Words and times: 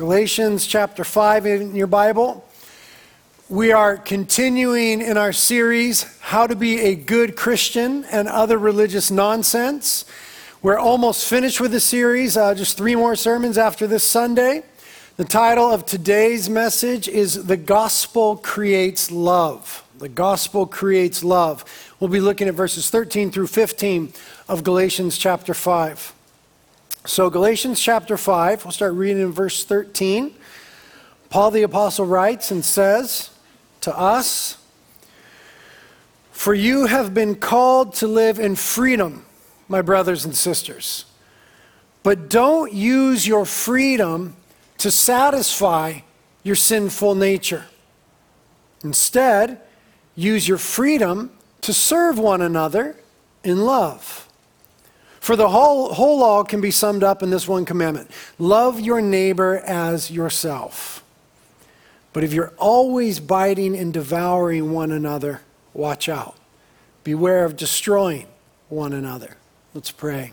Galatians 0.00 0.66
chapter 0.66 1.04
5 1.04 1.44
in 1.44 1.76
your 1.76 1.86
Bible. 1.86 2.42
We 3.50 3.70
are 3.70 3.98
continuing 3.98 5.02
in 5.02 5.18
our 5.18 5.34
series, 5.34 6.18
How 6.20 6.46
to 6.46 6.56
Be 6.56 6.80
a 6.80 6.94
Good 6.94 7.36
Christian 7.36 8.04
and 8.04 8.26
Other 8.26 8.56
Religious 8.56 9.10
Nonsense. 9.10 10.06
We're 10.62 10.78
almost 10.78 11.28
finished 11.28 11.60
with 11.60 11.72
the 11.72 11.80
series, 11.80 12.38
uh, 12.38 12.54
just 12.54 12.78
three 12.78 12.96
more 12.96 13.14
sermons 13.14 13.58
after 13.58 13.86
this 13.86 14.02
Sunday. 14.02 14.62
The 15.18 15.26
title 15.26 15.70
of 15.70 15.84
today's 15.84 16.48
message 16.48 17.06
is 17.06 17.44
The 17.44 17.58
Gospel 17.58 18.36
Creates 18.36 19.10
Love. 19.10 19.84
The 19.98 20.08
Gospel 20.08 20.64
Creates 20.64 21.22
Love. 21.22 21.62
We'll 22.00 22.08
be 22.08 22.20
looking 22.20 22.48
at 22.48 22.54
verses 22.54 22.88
13 22.88 23.30
through 23.30 23.48
15 23.48 24.14
of 24.48 24.64
Galatians 24.64 25.18
chapter 25.18 25.52
5. 25.52 26.14
So, 27.06 27.30
Galatians 27.30 27.80
chapter 27.80 28.18
5, 28.18 28.64
we'll 28.64 28.72
start 28.72 28.92
reading 28.92 29.22
in 29.22 29.32
verse 29.32 29.64
13. 29.64 30.34
Paul 31.30 31.50
the 31.50 31.62
Apostle 31.62 32.04
writes 32.04 32.50
and 32.50 32.62
says 32.62 33.30
to 33.80 33.96
us, 33.96 34.58
For 36.30 36.52
you 36.52 36.86
have 36.86 37.14
been 37.14 37.36
called 37.36 37.94
to 37.94 38.06
live 38.06 38.38
in 38.38 38.54
freedom, 38.54 39.24
my 39.66 39.80
brothers 39.80 40.26
and 40.26 40.36
sisters. 40.36 41.06
But 42.02 42.28
don't 42.28 42.74
use 42.74 43.26
your 43.26 43.46
freedom 43.46 44.36
to 44.76 44.90
satisfy 44.90 46.00
your 46.42 46.56
sinful 46.56 47.14
nature. 47.14 47.64
Instead, 48.84 49.58
use 50.14 50.46
your 50.46 50.58
freedom 50.58 51.30
to 51.62 51.72
serve 51.72 52.18
one 52.18 52.42
another 52.42 52.96
in 53.42 53.64
love. 53.64 54.29
For 55.20 55.36
the 55.36 55.50
whole, 55.50 55.92
whole 55.92 56.18
law 56.18 56.42
can 56.42 56.60
be 56.60 56.70
summed 56.70 57.04
up 57.04 57.22
in 57.22 57.30
this 57.30 57.46
one 57.46 57.64
commandment 57.64 58.10
love 58.38 58.80
your 58.80 59.00
neighbor 59.00 59.58
as 59.58 60.10
yourself. 60.10 61.04
But 62.12 62.24
if 62.24 62.32
you're 62.32 62.52
always 62.58 63.20
biting 63.20 63.76
and 63.76 63.92
devouring 63.92 64.72
one 64.72 64.90
another, 64.90 65.42
watch 65.72 66.08
out. 66.08 66.36
Beware 67.04 67.44
of 67.44 67.56
destroying 67.56 68.26
one 68.68 68.92
another. 68.92 69.36
Let's 69.74 69.92
pray. 69.92 70.32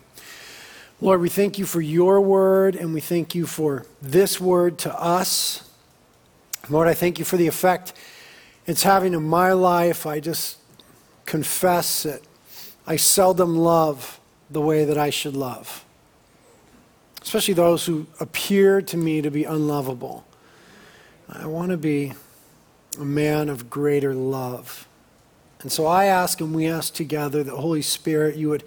Lord, 0.99 1.21
we 1.21 1.29
thank 1.29 1.59
you 1.59 1.65
for 1.65 1.81
your 1.81 2.19
word 2.19 2.75
and 2.75 2.93
we 2.93 3.01
thank 3.01 3.35
you 3.35 3.45
for 3.45 3.85
this 4.01 4.41
word 4.41 4.79
to 4.79 4.99
us. 4.99 5.69
Lord, 6.69 6.87
I 6.87 6.95
thank 6.95 7.19
you 7.19 7.25
for 7.25 7.37
the 7.37 7.47
effect 7.47 7.93
it's 8.65 8.83
having 8.83 9.13
in 9.13 9.23
my 9.23 9.53
life. 9.53 10.05
I 10.05 10.19
just 10.19 10.57
confess 11.25 12.03
that 12.03 12.21
I 12.85 12.95
seldom 12.95 13.57
love 13.57 14.19
the 14.49 14.61
way 14.61 14.85
that 14.85 14.97
I 14.97 15.09
should 15.09 15.35
love, 15.35 15.83
especially 17.21 17.53
those 17.53 17.85
who 17.85 18.07
appear 18.19 18.81
to 18.81 18.97
me 18.97 19.21
to 19.21 19.29
be 19.29 19.43
unlovable. 19.43 20.25
I 21.29 21.45
want 21.45 21.71
to 21.71 21.77
be 21.77 22.13
a 22.99 23.05
man 23.05 23.49
of 23.49 23.69
greater 23.69 24.13
love. 24.13 24.87
And 25.61 25.71
so 25.71 25.85
I 25.85 26.05
ask 26.05 26.39
and 26.39 26.55
we 26.55 26.67
ask 26.67 26.93
together 26.93 27.43
that 27.43 27.53
Holy 27.53 27.81
Spirit, 27.81 28.35
you 28.35 28.49
would 28.49 28.63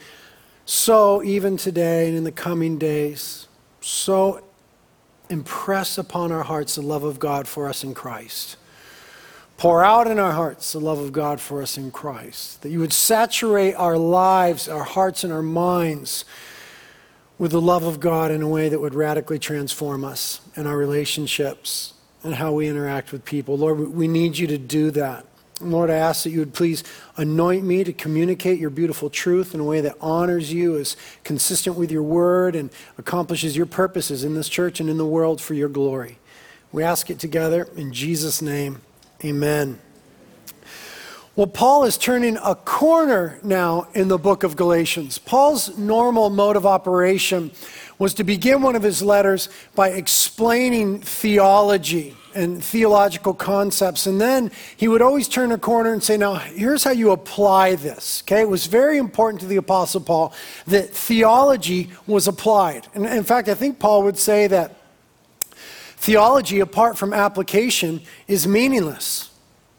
so, 0.72 1.20
even 1.24 1.56
today 1.56 2.06
and 2.06 2.16
in 2.16 2.22
the 2.22 2.30
coming 2.30 2.78
days, 2.78 3.48
so 3.80 4.40
impress 5.28 5.98
upon 5.98 6.30
our 6.30 6.44
hearts 6.44 6.76
the 6.76 6.82
love 6.82 7.02
of 7.02 7.18
God 7.18 7.48
for 7.48 7.68
us 7.68 7.82
in 7.82 7.92
Christ. 7.92 8.56
Pour 9.60 9.84
out 9.84 10.06
in 10.06 10.18
our 10.18 10.32
hearts 10.32 10.72
the 10.72 10.80
love 10.80 10.98
of 10.98 11.12
God 11.12 11.38
for 11.38 11.60
us 11.60 11.76
in 11.76 11.90
Christ. 11.90 12.62
That 12.62 12.70
you 12.70 12.80
would 12.80 12.94
saturate 12.94 13.74
our 13.74 13.98
lives, 13.98 14.70
our 14.70 14.84
hearts, 14.84 15.22
and 15.22 15.30
our 15.30 15.42
minds 15.42 16.24
with 17.36 17.50
the 17.50 17.60
love 17.60 17.82
of 17.82 18.00
God 18.00 18.30
in 18.30 18.40
a 18.40 18.48
way 18.48 18.70
that 18.70 18.80
would 18.80 18.94
radically 18.94 19.38
transform 19.38 20.02
us 20.02 20.40
and 20.56 20.66
our 20.66 20.78
relationships 20.78 21.92
and 22.22 22.36
how 22.36 22.52
we 22.52 22.68
interact 22.68 23.12
with 23.12 23.26
people. 23.26 23.58
Lord, 23.58 23.78
we 23.92 24.08
need 24.08 24.38
you 24.38 24.46
to 24.46 24.56
do 24.56 24.90
that. 24.92 25.26
Lord, 25.60 25.90
I 25.90 25.96
ask 25.96 26.24
that 26.24 26.30
you 26.30 26.38
would 26.38 26.54
please 26.54 26.82
anoint 27.18 27.62
me 27.62 27.84
to 27.84 27.92
communicate 27.92 28.58
your 28.58 28.70
beautiful 28.70 29.10
truth 29.10 29.52
in 29.52 29.60
a 29.60 29.64
way 29.64 29.82
that 29.82 29.94
honors 30.00 30.50
you, 30.50 30.76
is 30.76 30.96
consistent 31.22 31.76
with 31.76 31.90
your 31.90 32.02
word, 32.02 32.56
and 32.56 32.70
accomplishes 32.96 33.58
your 33.58 33.66
purposes 33.66 34.24
in 34.24 34.32
this 34.32 34.48
church 34.48 34.80
and 34.80 34.88
in 34.88 34.96
the 34.96 35.04
world 35.04 35.38
for 35.38 35.52
your 35.52 35.68
glory. 35.68 36.16
We 36.72 36.82
ask 36.82 37.10
it 37.10 37.18
together 37.18 37.68
in 37.76 37.92
Jesus' 37.92 38.40
name. 38.40 38.80
Amen. 39.24 39.78
Well, 41.36 41.46
Paul 41.46 41.84
is 41.84 41.98
turning 41.98 42.38
a 42.38 42.54
corner 42.54 43.38
now 43.42 43.86
in 43.94 44.08
the 44.08 44.18
book 44.18 44.44
of 44.44 44.56
Galatians. 44.56 45.18
Paul's 45.18 45.76
normal 45.76 46.30
mode 46.30 46.56
of 46.56 46.64
operation 46.64 47.50
was 47.98 48.14
to 48.14 48.24
begin 48.24 48.62
one 48.62 48.76
of 48.76 48.82
his 48.82 49.02
letters 49.02 49.50
by 49.74 49.90
explaining 49.90 51.00
theology 51.00 52.16
and 52.34 52.64
theological 52.64 53.34
concepts. 53.34 54.06
And 54.06 54.18
then 54.18 54.50
he 54.76 54.88
would 54.88 55.02
always 55.02 55.28
turn 55.28 55.52
a 55.52 55.58
corner 55.58 55.92
and 55.92 56.02
say, 56.02 56.16
Now, 56.16 56.34
here's 56.34 56.84
how 56.84 56.92
you 56.92 57.10
apply 57.10 57.74
this. 57.74 58.22
Okay? 58.24 58.40
It 58.40 58.48
was 58.48 58.66
very 58.66 58.96
important 58.96 59.40
to 59.42 59.46
the 59.46 59.56
Apostle 59.56 60.00
Paul 60.00 60.32
that 60.66 60.90
theology 60.90 61.90
was 62.06 62.26
applied. 62.26 62.88
And 62.94 63.04
in 63.04 63.24
fact, 63.24 63.48
I 63.48 63.54
think 63.54 63.78
Paul 63.78 64.02
would 64.04 64.18
say 64.18 64.46
that 64.46 64.79
Theology, 66.00 66.60
apart 66.60 66.96
from 66.96 67.12
application, 67.12 68.00
is 68.26 68.48
meaningless. 68.48 69.28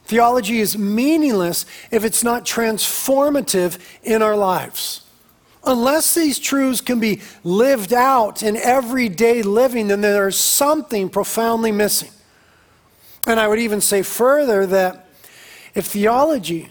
Theology 0.05 0.59
is 0.59 0.77
meaningless 0.77 1.65
if 1.89 2.05
it's 2.05 2.23
not 2.23 2.45
transformative 2.45 3.79
in 4.03 4.21
our 4.21 4.35
lives. 4.35 5.01
Unless 5.63 6.13
these 6.13 6.37
truths 6.37 6.79
can 6.79 6.99
be 6.99 7.21
lived 7.43 7.91
out 7.91 8.43
in 8.43 8.55
everyday 8.55 9.41
living, 9.41 9.87
then 9.87 10.01
there's 10.01 10.37
something 10.37 11.09
profoundly 11.09 11.71
missing. 11.71 12.11
And 13.25 13.39
I 13.39 13.47
would 13.47 13.59
even 13.59 13.81
say 13.81 14.03
further 14.03 14.67
that 14.67 15.07
if 15.73 15.87
theology 15.87 16.69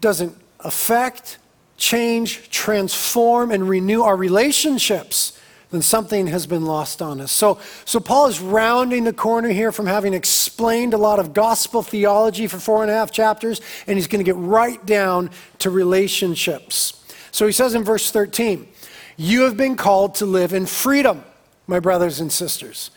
doesn't 0.00 0.36
affect, 0.60 1.38
change, 1.76 2.50
transform, 2.50 3.50
and 3.50 3.68
renew 3.68 4.02
our 4.02 4.16
relationships, 4.16 5.36
then 5.72 5.82
something 5.82 6.26
has 6.28 6.46
been 6.46 6.64
lost 6.64 7.02
on 7.02 7.20
us. 7.20 7.32
So, 7.32 7.58
so 7.84 7.98
Paul 7.98 8.28
is 8.28 8.40
rounding 8.40 9.04
the 9.04 9.12
corner 9.12 9.48
here 9.48 9.72
from 9.72 9.86
having 9.86 10.14
explained 10.14 10.94
a 10.94 10.98
lot 10.98 11.18
of 11.18 11.32
gospel 11.32 11.82
theology 11.82 12.46
for 12.46 12.58
four 12.58 12.82
and 12.82 12.90
a 12.90 12.94
half 12.94 13.10
chapters, 13.10 13.60
and 13.86 13.96
he's 13.96 14.06
going 14.06 14.24
to 14.24 14.30
get 14.30 14.36
right 14.36 14.84
down 14.84 15.30
to 15.58 15.70
relationships. 15.70 17.02
So 17.32 17.46
he 17.46 17.52
says 17.52 17.74
in 17.74 17.84
verse 17.84 18.10
13, 18.10 18.68
You 19.16 19.42
have 19.42 19.56
been 19.56 19.76
called 19.76 20.14
to 20.16 20.26
live 20.26 20.52
in 20.52 20.66
freedom, 20.66 21.24
my 21.66 21.80
brothers 21.80 22.20
and 22.20 22.30
sisters. 22.30 22.90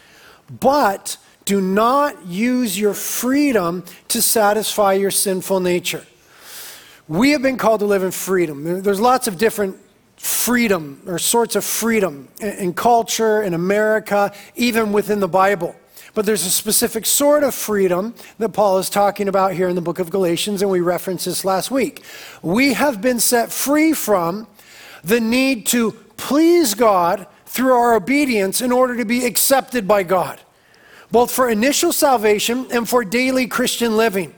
But 0.59 1.17
do 1.45 1.61
not 1.61 2.25
use 2.25 2.77
your 2.77 2.93
freedom 2.93 3.85
to 4.09 4.21
satisfy 4.21 4.93
your 4.93 5.11
sinful 5.11 5.61
nature. 5.61 6.05
We 7.07 7.31
have 7.31 7.41
been 7.41 7.57
called 7.57 7.79
to 7.81 7.85
live 7.85 8.03
in 8.03 8.11
freedom. 8.11 8.81
There's 8.81 8.99
lots 8.99 9.27
of 9.27 9.37
different 9.37 9.77
freedom 10.25 10.99
or 11.05 11.19
sorts 11.19 11.55
of 11.55 11.63
freedom 11.63 12.27
in 12.39 12.73
culture, 12.73 13.43
in 13.43 13.53
America, 13.53 14.33
even 14.55 14.91
within 14.91 15.19
the 15.19 15.27
Bible. 15.27 15.75
But 16.15 16.25
there's 16.25 16.47
a 16.47 16.49
specific 16.49 17.05
sort 17.05 17.43
of 17.43 17.53
freedom 17.53 18.15
that 18.39 18.49
Paul 18.49 18.79
is 18.79 18.89
talking 18.89 19.27
about 19.27 19.53
here 19.53 19.69
in 19.69 19.75
the 19.75 19.81
book 19.81 19.99
of 19.99 20.09
Galatians, 20.09 20.63
and 20.63 20.71
we 20.71 20.79
referenced 20.79 21.25
this 21.25 21.45
last 21.45 21.69
week. 21.69 22.03
We 22.41 22.73
have 22.73 23.01
been 23.01 23.19
set 23.19 23.51
free 23.51 23.93
from 23.93 24.47
the 25.03 25.19
need 25.19 25.67
to 25.67 25.91
please 26.17 26.73
God 26.73 27.27
through 27.45 27.73
our 27.73 27.93
obedience 27.93 28.61
in 28.61 28.71
order 28.71 28.97
to 28.97 29.05
be 29.05 29.25
accepted 29.25 29.87
by 29.87 30.01
God, 30.01 30.41
both 31.11 31.29
for 31.29 31.47
initial 31.47 31.93
salvation 31.93 32.65
and 32.71 32.89
for 32.89 33.05
daily 33.05 33.45
Christian 33.45 33.95
living. 33.95 34.33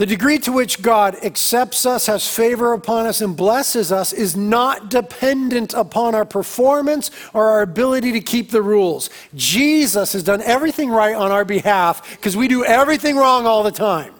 The 0.00 0.06
degree 0.06 0.38
to 0.38 0.52
which 0.52 0.80
God 0.80 1.14
accepts 1.22 1.84
us, 1.84 2.06
has 2.06 2.26
favor 2.26 2.72
upon 2.72 3.04
us, 3.04 3.20
and 3.20 3.36
blesses 3.36 3.92
us 3.92 4.14
is 4.14 4.34
not 4.34 4.88
dependent 4.88 5.74
upon 5.74 6.14
our 6.14 6.24
performance 6.24 7.10
or 7.34 7.50
our 7.50 7.60
ability 7.60 8.12
to 8.12 8.20
keep 8.22 8.50
the 8.50 8.62
rules. 8.62 9.10
Jesus 9.34 10.14
has 10.14 10.22
done 10.22 10.40
everything 10.40 10.88
right 10.88 11.14
on 11.14 11.30
our 11.30 11.44
behalf 11.44 12.16
because 12.16 12.34
we 12.34 12.48
do 12.48 12.64
everything 12.64 13.14
wrong 13.14 13.44
all 13.44 13.62
the 13.62 13.70
time. 13.70 14.14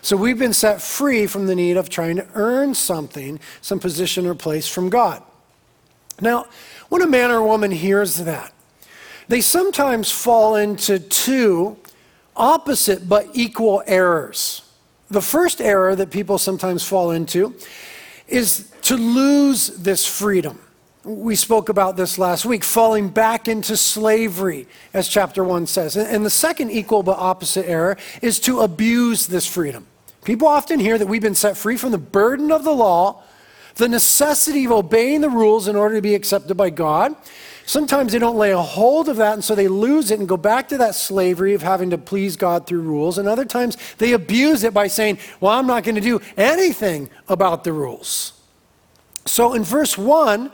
So 0.00 0.16
we've 0.16 0.40
been 0.40 0.52
set 0.52 0.82
free 0.82 1.28
from 1.28 1.46
the 1.46 1.54
need 1.54 1.76
of 1.76 1.88
trying 1.88 2.16
to 2.16 2.26
earn 2.34 2.74
something, 2.74 3.38
some 3.60 3.78
position 3.78 4.26
or 4.26 4.34
place 4.34 4.66
from 4.66 4.90
God. 4.90 5.22
Now, 6.20 6.46
when 6.88 7.00
a 7.00 7.06
man 7.06 7.30
or 7.30 7.44
woman 7.44 7.70
hears 7.70 8.16
that, 8.16 8.52
they 9.28 9.40
sometimes 9.40 10.10
fall 10.10 10.56
into 10.56 10.98
two 10.98 11.76
opposite 12.34 13.08
but 13.08 13.28
equal 13.34 13.84
errors. 13.86 14.62
The 15.12 15.20
first 15.20 15.60
error 15.60 15.94
that 15.94 16.10
people 16.10 16.38
sometimes 16.38 16.82
fall 16.82 17.10
into 17.10 17.54
is 18.28 18.72
to 18.82 18.96
lose 18.96 19.66
this 19.68 20.06
freedom. 20.06 20.58
We 21.04 21.36
spoke 21.36 21.68
about 21.68 21.98
this 21.98 22.18
last 22.18 22.46
week, 22.46 22.64
falling 22.64 23.10
back 23.10 23.46
into 23.46 23.76
slavery, 23.76 24.66
as 24.94 25.08
chapter 25.08 25.44
1 25.44 25.66
says. 25.66 25.98
And 25.98 26.24
the 26.24 26.30
second 26.30 26.70
equal 26.70 27.02
but 27.02 27.18
opposite 27.18 27.68
error 27.68 27.98
is 28.22 28.40
to 28.40 28.60
abuse 28.60 29.26
this 29.26 29.46
freedom. 29.46 29.86
People 30.24 30.48
often 30.48 30.80
hear 30.80 30.96
that 30.96 31.08
we've 31.08 31.20
been 31.20 31.34
set 31.34 31.58
free 31.58 31.76
from 31.76 31.90
the 31.90 31.98
burden 31.98 32.50
of 32.50 32.64
the 32.64 32.72
law, 32.72 33.22
the 33.74 33.90
necessity 33.90 34.64
of 34.64 34.72
obeying 34.72 35.20
the 35.20 35.28
rules 35.28 35.68
in 35.68 35.76
order 35.76 35.96
to 35.96 36.00
be 36.00 36.14
accepted 36.14 36.54
by 36.56 36.70
God. 36.70 37.14
Sometimes 37.64 38.12
they 38.12 38.18
don't 38.18 38.36
lay 38.36 38.50
a 38.50 38.60
hold 38.60 39.08
of 39.08 39.16
that, 39.16 39.34
and 39.34 39.44
so 39.44 39.54
they 39.54 39.68
lose 39.68 40.10
it 40.10 40.18
and 40.18 40.28
go 40.28 40.36
back 40.36 40.68
to 40.68 40.78
that 40.78 40.94
slavery 40.94 41.54
of 41.54 41.62
having 41.62 41.90
to 41.90 41.98
please 41.98 42.36
God 42.36 42.66
through 42.66 42.80
rules. 42.80 43.18
And 43.18 43.28
other 43.28 43.44
times 43.44 43.76
they 43.98 44.12
abuse 44.12 44.64
it 44.64 44.74
by 44.74 44.88
saying, 44.88 45.18
Well, 45.40 45.52
I'm 45.52 45.66
not 45.66 45.84
going 45.84 45.94
to 45.94 46.00
do 46.00 46.20
anything 46.36 47.08
about 47.28 47.64
the 47.64 47.72
rules. 47.72 48.32
So 49.24 49.54
in 49.54 49.62
verse 49.62 49.96
1, 49.96 50.50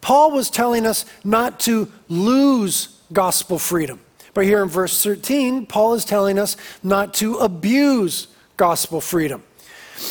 Paul 0.00 0.30
was 0.30 0.50
telling 0.50 0.86
us 0.86 1.04
not 1.24 1.58
to 1.60 1.90
lose 2.08 3.00
gospel 3.12 3.58
freedom. 3.58 4.00
But 4.34 4.44
here 4.44 4.62
in 4.62 4.68
verse 4.68 5.02
13, 5.02 5.66
Paul 5.66 5.94
is 5.94 6.04
telling 6.04 6.38
us 6.38 6.56
not 6.82 7.14
to 7.14 7.36
abuse 7.36 8.28
gospel 8.56 9.00
freedom. 9.00 9.42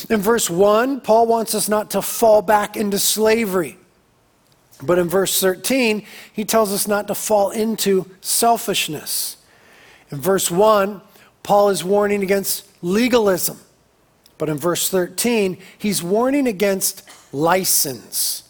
In 0.09 0.21
verse 0.21 0.49
1, 0.49 1.01
Paul 1.01 1.27
wants 1.27 1.53
us 1.53 1.67
not 1.67 1.91
to 1.91 2.01
fall 2.01 2.41
back 2.41 2.77
into 2.77 2.99
slavery. 2.99 3.77
But 4.81 4.99
in 4.99 5.07
verse 5.07 5.39
13, 5.39 6.05
he 6.33 6.45
tells 6.45 6.73
us 6.73 6.87
not 6.87 7.07
to 7.07 7.15
fall 7.15 7.51
into 7.51 8.09
selfishness. 8.21 9.37
In 10.09 10.19
verse 10.19 10.49
1, 10.49 11.01
Paul 11.43 11.69
is 11.69 11.83
warning 11.83 12.23
against 12.23 12.67
legalism. 12.81 13.59
But 14.37 14.49
in 14.49 14.57
verse 14.57 14.89
13, 14.89 15.57
he's 15.77 16.01
warning 16.01 16.47
against 16.47 17.07
license. 17.33 18.43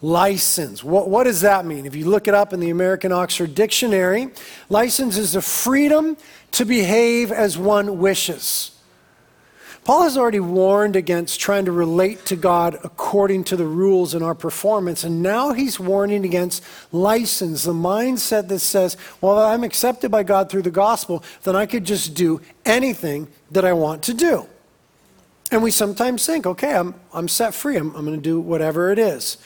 License. 0.00 0.82
What, 0.82 1.08
what 1.08 1.24
does 1.24 1.42
that 1.42 1.64
mean? 1.64 1.86
If 1.86 1.94
you 1.94 2.06
look 2.06 2.26
it 2.26 2.34
up 2.34 2.52
in 2.52 2.60
the 2.60 2.70
American 2.70 3.12
Oxford 3.12 3.54
Dictionary, 3.54 4.28
license 4.68 5.16
is 5.16 5.32
the 5.32 5.42
freedom 5.42 6.16
to 6.52 6.64
behave 6.64 7.30
as 7.30 7.56
one 7.56 7.98
wishes. 7.98 8.71
Paul 9.84 10.04
has 10.04 10.16
already 10.16 10.38
warned 10.38 10.94
against 10.94 11.40
trying 11.40 11.64
to 11.64 11.72
relate 11.72 12.24
to 12.26 12.36
God 12.36 12.78
according 12.84 13.42
to 13.44 13.56
the 13.56 13.66
rules 13.66 14.14
in 14.14 14.22
our 14.22 14.34
performance, 14.34 15.02
and 15.02 15.22
now 15.22 15.52
he's 15.52 15.80
warning 15.80 16.24
against 16.24 16.62
license, 16.92 17.64
the 17.64 17.72
mindset 17.72 18.46
that 18.48 18.60
says, 18.60 18.96
well, 19.20 19.40
I'm 19.40 19.64
accepted 19.64 20.12
by 20.12 20.22
God 20.22 20.48
through 20.48 20.62
the 20.62 20.70
gospel, 20.70 21.24
then 21.42 21.56
I 21.56 21.66
could 21.66 21.84
just 21.84 22.14
do 22.14 22.40
anything 22.64 23.26
that 23.50 23.64
I 23.64 23.72
want 23.72 24.04
to 24.04 24.14
do. 24.14 24.46
And 25.50 25.64
we 25.64 25.72
sometimes 25.72 26.24
think, 26.24 26.46
okay, 26.46 26.74
I'm, 26.74 26.94
I'm 27.12 27.26
set 27.26 27.52
free, 27.52 27.76
I'm, 27.76 27.92
I'm 27.96 28.04
going 28.04 28.16
to 28.16 28.22
do 28.22 28.38
whatever 28.38 28.92
it 28.92 29.00
is. 29.00 29.36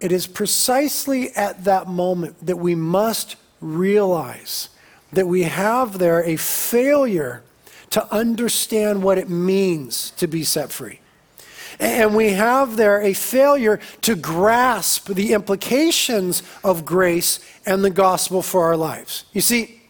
It 0.00 0.12
is 0.12 0.28
precisely 0.28 1.30
at 1.34 1.64
that 1.64 1.88
moment 1.88 2.46
that 2.46 2.58
we 2.58 2.76
must 2.76 3.34
realize 3.60 4.68
that 5.12 5.26
we 5.26 5.42
have 5.42 5.98
there 5.98 6.22
a 6.22 6.36
failure 6.36 7.42
to 7.90 8.12
understand 8.12 9.02
what 9.02 9.18
it 9.18 9.28
means 9.28 10.10
to 10.12 10.26
be 10.26 10.44
set 10.44 10.70
free. 10.70 11.00
And 11.80 12.14
we 12.14 12.30
have 12.30 12.76
there 12.76 13.00
a 13.00 13.12
failure 13.12 13.78
to 14.02 14.16
grasp 14.16 15.08
the 15.08 15.32
implications 15.32 16.42
of 16.64 16.84
grace 16.84 17.40
and 17.64 17.84
the 17.84 17.90
gospel 17.90 18.42
for 18.42 18.64
our 18.64 18.76
lives. 18.76 19.24
You 19.32 19.40
see, 19.40 19.82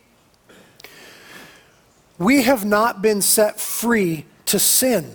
we 2.18 2.42
have 2.42 2.64
not 2.64 3.00
been 3.00 3.22
set 3.22 3.58
free 3.58 4.26
to 4.46 4.58
sin. 4.58 5.14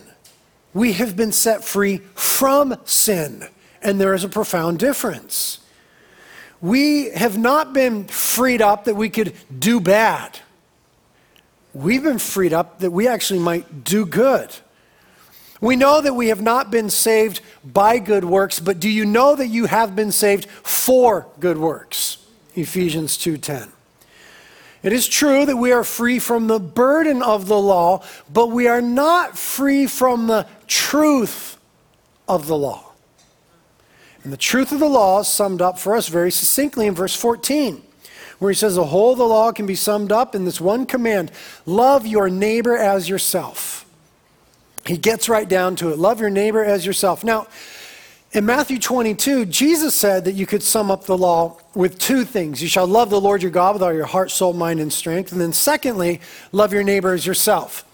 We 0.72 0.94
have 0.94 1.16
been 1.16 1.32
set 1.32 1.62
free 1.62 1.98
from 2.14 2.76
sin 2.84 3.46
and 3.84 4.00
there 4.00 4.14
is 4.14 4.24
a 4.24 4.28
profound 4.28 4.78
difference. 4.78 5.60
We 6.60 7.10
have 7.10 7.36
not 7.36 7.74
been 7.74 8.04
freed 8.06 8.62
up 8.62 8.84
that 8.84 8.96
we 8.96 9.10
could 9.10 9.34
do 9.56 9.78
bad. 9.78 10.40
We've 11.74 12.02
been 12.02 12.18
freed 12.20 12.52
up 12.52 12.78
that 12.78 12.92
we 12.92 13.08
actually 13.08 13.40
might 13.40 13.82
do 13.84 14.06
good. 14.06 14.54
We 15.60 15.76
know 15.76 16.00
that 16.00 16.14
we 16.14 16.28
have 16.28 16.40
not 16.40 16.70
been 16.70 16.88
saved 16.88 17.40
by 17.64 17.98
good 17.98 18.24
works, 18.24 18.60
but 18.60 18.78
do 18.78 18.88
you 18.88 19.04
know 19.04 19.34
that 19.34 19.48
you 19.48 19.66
have 19.66 19.96
been 19.96 20.12
saved 20.12 20.46
for 20.46 21.26
good 21.40 21.58
works? 21.58 22.18
Ephesians 22.54 23.16
2:10. 23.16 23.72
It 24.82 24.92
is 24.92 25.08
true 25.08 25.46
that 25.46 25.56
we 25.56 25.72
are 25.72 25.82
free 25.82 26.18
from 26.18 26.46
the 26.46 26.60
burden 26.60 27.22
of 27.22 27.46
the 27.48 27.58
law, 27.58 28.04
but 28.32 28.48
we 28.48 28.68
are 28.68 28.82
not 28.82 29.38
free 29.38 29.86
from 29.86 30.26
the 30.26 30.46
truth 30.66 31.56
of 32.28 32.46
the 32.46 32.56
law. 32.56 32.92
And 34.22 34.32
the 34.32 34.38
truth 34.38 34.72
of 34.72 34.80
the 34.80 34.88
law 34.88 35.20
is 35.20 35.28
summed 35.28 35.62
up 35.62 35.78
for 35.78 35.96
us 35.96 36.08
very 36.08 36.30
succinctly 36.30 36.86
in 36.86 36.94
verse 36.94 37.14
14, 37.14 37.82
where 38.38 38.50
he 38.50 38.56
says 38.56 38.74
the 38.74 38.84
whole 38.84 39.12
of 39.12 39.18
the 39.18 39.26
law 39.26 39.52
can 39.52 39.66
be 39.66 39.74
summed 39.74 40.12
up 40.12 40.34
in 40.34 40.44
this 40.44 40.60
one 40.60 40.86
command 40.86 41.30
love 41.66 42.06
your 42.06 42.28
neighbor 42.28 42.76
as 42.76 43.08
yourself. 43.08 43.86
He 44.86 44.96
gets 44.96 45.28
right 45.28 45.48
down 45.48 45.76
to 45.76 45.90
it 45.90 45.98
love 45.98 46.20
your 46.20 46.30
neighbor 46.30 46.62
as 46.62 46.84
yourself. 46.84 47.24
Now, 47.24 47.46
in 48.32 48.44
Matthew 48.44 48.80
22, 48.80 49.46
Jesus 49.46 49.94
said 49.94 50.24
that 50.24 50.32
you 50.32 50.44
could 50.44 50.62
sum 50.62 50.90
up 50.90 51.04
the 51.04 51.16
law 51.16 51.56
with 51.72 52.00
two 52.00 52.24
things. 52.24 52.60
You 52.60 52.66
shall 52.66 52.86
love 52.86 53.08
the 53.08 53.20
Lord 53.20 53.42
your 53.42 53.52
God 53.52 53.76
with 53.76 53.82
all 53.82 53.92
your 53.92 54.06
heart, 54.06 54.32
soul, 54.32 54.52
mind, 54.52 54.80
and 54.80 54.92
strength. 54.92 55.30
And 55.30 55.40
then, 55.40 55.52
secondly, 55.52 56.20
love 56.50 56.72
your 56.72 56.82
neighbor 56.82 57.14
as 57.14 57.24
yourself. 57.24 57.84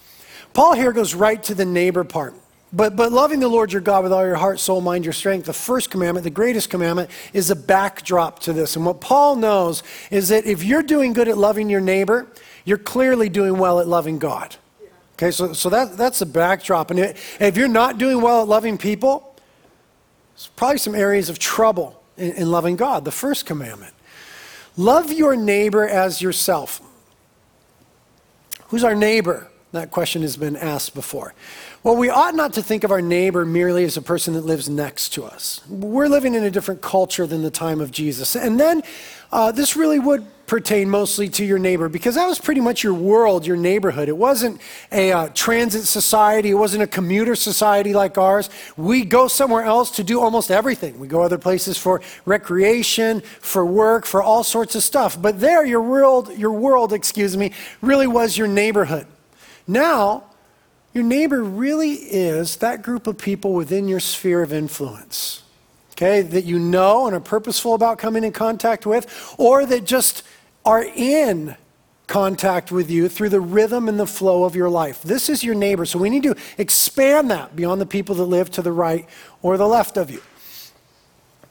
Paul 0.54 0.74
here 0.74 0.92
goes 0.92 1.14
right 1.14 1.42
to 1.42 1.54
the 1.54 1.66
neighbor 1.66 2.04
part. 2.04 2.34
But, 2.72 2.94
but 2.94 3.10
loving 3.10 3.40
the 3.40 3.48
Lord 3.48 3.72
your 3.72 3.82
God 3.82 4.04
with 4.04 4.12
all 4.12 4.24
your 4.24 4.36
heart, 4.36 4.60
soul, 4.60 4.80
mind, 4.80 5.04
your 5.04 5.12
strength, 5.12 5.46
the 5.46 5.52
first 5.52 5.90
commandment, 5.90 6.22
the 6.22 6.30
greatest 6.30 6.70
commandment, 6.70 7.10
is 7.32 7.50
a 7.50 7.56
backdrop 7.56 8.38
to 8.40 8.52
this. 8.52 8.76
And 8.76 8.86
what 8.86 9.00
Paul 9.00 9.36
knows 9.36 9.82
is 10.10 10.28
that 10.28 10.46
if 10.46 10.62
you're 10.62 10.84
doing 10.84 11.12
good 11.12 11.28
at 11.28 11.36
loving 11.36 11.68
your 11.68 11.80
neighbor, 11.80 12.28
you're 12.64 12.78
clearly 12.78 13.28
doing 13.28 13.58
well 13.58 13.80
at 13.80 13.88
loving 13.88 14.18
God. 14.18 14.54
Okay, 15.14 15.32
so, 15.32 15.52
so 15.52 15.68
that, 15.68 15.96
that's 15.96 16.20
the 16.20 16.26
backdrop. 16.26 16.90
And 16.90 17.14
if 17.40 17.56
you're 17.56 17.68
not 17.68 17.98
doing 17.98 18.22
well 18.22 18.42
at 18.42 18.48
loving 18.48 18.78
people, 18.78 19.36
there's 20.34 20.48
probably 20.56 20.78
some 20.78 20.94
areas 20.94 21.28
of 21.28 21.38
trouble 21.38 22.00
in, 22.16 22.32
in 22.32 22.50
loving 22.50 22.76
God, 22.76 23.04
the 23.04 23.10
first 23.10 23.46
commandment. 23.46 23.92
Love 24.76 25.12
your 25.12 25.36
neighbor 25.36 25.86
as 25.86 26.22
yourself. 26.22 26.80
Who's 28.68 28.84
our 28.84 28.94
neighbor? 28.94 29.48
That 29.72 29.90
question 29.90 30.22
has 30.22 30.36
been 30.36 30.56
asked 30.56 30.94
before. 30.94 31.34
Well, 31.82 31.96
we 31.96 32.10
ought 32.10 32.34
not 32.34 32.52
to 32.54 32.62
think 32.62 32.84
of 32.84 32.90
our 32.90 33.00
neighbor 33.00 33.46
merely 33.46 33.84
as 33.84 33.96
a 33.96 34.02
person 34.02 34.34
that 34.34 34.44
lives 34.44 34.68
next 34.68 35.14
to 35.14 35.24
us. 35.24 35.62
We're 35.66 36.08
living 36.08 36.34
in 36.34 36.44
a 36.44 36.50
different 36.50 36.82
culture 36.82 37.26
than 37.26 37.40
the 37.40 37.50
time 37.50 37.80
of 37.80 37.90
Jesus. 37.90 38.36
And 38.36 38.60
then 38.60 38.82
uh, 39.32 39.50
this 39.52 39.76
really 39.76 39.98
would 39.98 40.26
pertain 40.46 40.90
mostly 40.90 41.30
to 41.30 41.42
your 41.42 41.58
neighbor 41.58 41.88
because 41.88 42.16
that 42.16 42.26
was 42.26 42.38
pretty 42.38 42.60
much 42.60 42.84
your 42.84 42.92
world, 42.92 43.46
your 43.46 43.56
neighborhood. 43.56 44.10
It 44.10 44.16
wasn't 44.18 44.60
a 44.92 45.10
uh, 45.10 45.28
transit 45.32 45.84
society, 45.84 46.50
it 46.50 46.54
wasn't 46.54 46.82
a 46.82 46.86
commuter 46.86 47.34
society 47.34 47.94
like 47.94 48.18
ours. 48.18 48.50
We 48.76 49.06
go 49.06 49.26
somewhere 49.26 49.62
else 49.62 49.90
to 49.92 50.04
do 50.04 50.20
almost 50.20 50.50
everything. 50.50 50.98
We 50.98 51.08
go 51.08 51.22
other 51.22 51.38
places 51.38 51.78
for 51.78 52.02
recreation, 52.26 53.22
for 53.22 53.64
work, 53.64 54.04
for 54.04 54.22
all 54.22 54.44
sorts 54.44 54.74
of 54.74 54.82
stuff. 54.82 55.20
But 55.20 55.40
there, 55.40 55.64
your 55.64 55.80
world, 55.80 56.36
your 56.36 56.52
world, 56.52 56.92
excuse 56.92 57.38
me, 57.38 57.52
really 57.80 58.06
was 58.06 58.36
your 58.36 58.48
neighborhood. 58.48 59.06
Now, 59.66 60.24
your 60.92 61.04
neighbor 61.04 61.42
really 61.42 61.92
is 61.92 62.56
that 62.56 62.82
group 62.82 63.06
of 63.06 63.18
people 63.18 63.52
within 63.52 63.88
your 63.88 64.00
sphere 64.00 64.42
of 64.42 64.52
influence, 64.52 65.42
okay, 65.92 66.22
that 66.22 66.44
you 66.44 66.58
know 66.58 67.06
and 67.06 67.14
are 67.14 67.20
purposeful 67.20 67.74
about 67.74 67.98
coming 67.98 68.24
in 68.24 68.32
contact 68.32 68.86
with, 68.86 69.34
or 69.38 69.64
that 69.66 69.84
just 69.84 70.22
are 70.64 70.84
in 70.84 71.56
contact 72.06 72.72
with 72.72 72.90
you 72.90 73.08
through 73.08 73.28
the 73.28 73.40
rhythm 73.40 73.88
and 73.88 73.98
the 73.98 74.06
flow 74.06 74.42
of 74.42 74.56
your 74.56 74.68
life. 74.68 75.00
This 75.02 75.28
is 75.28 75.44
your 75.44 75.54
neighbor. 75.54 75.86
So 75.86 75.98
we 75.98 76.10
need 76.10 76.24
to 76.24 76.34
expand 76.58 77.30
that 77.30 77.54
beyond 77.54 77.80
the 77.80 77.86
people 77.86 78.16
that 78.16 78.24
live 78.24 78.50
to 78.52 78.62
the 78.62 78.72
right 78.72 79.08
or 79.42 79.56
the 79.56 79.68
left 79.68 79.96
of 79.96 80.10
you. 80.10 80.20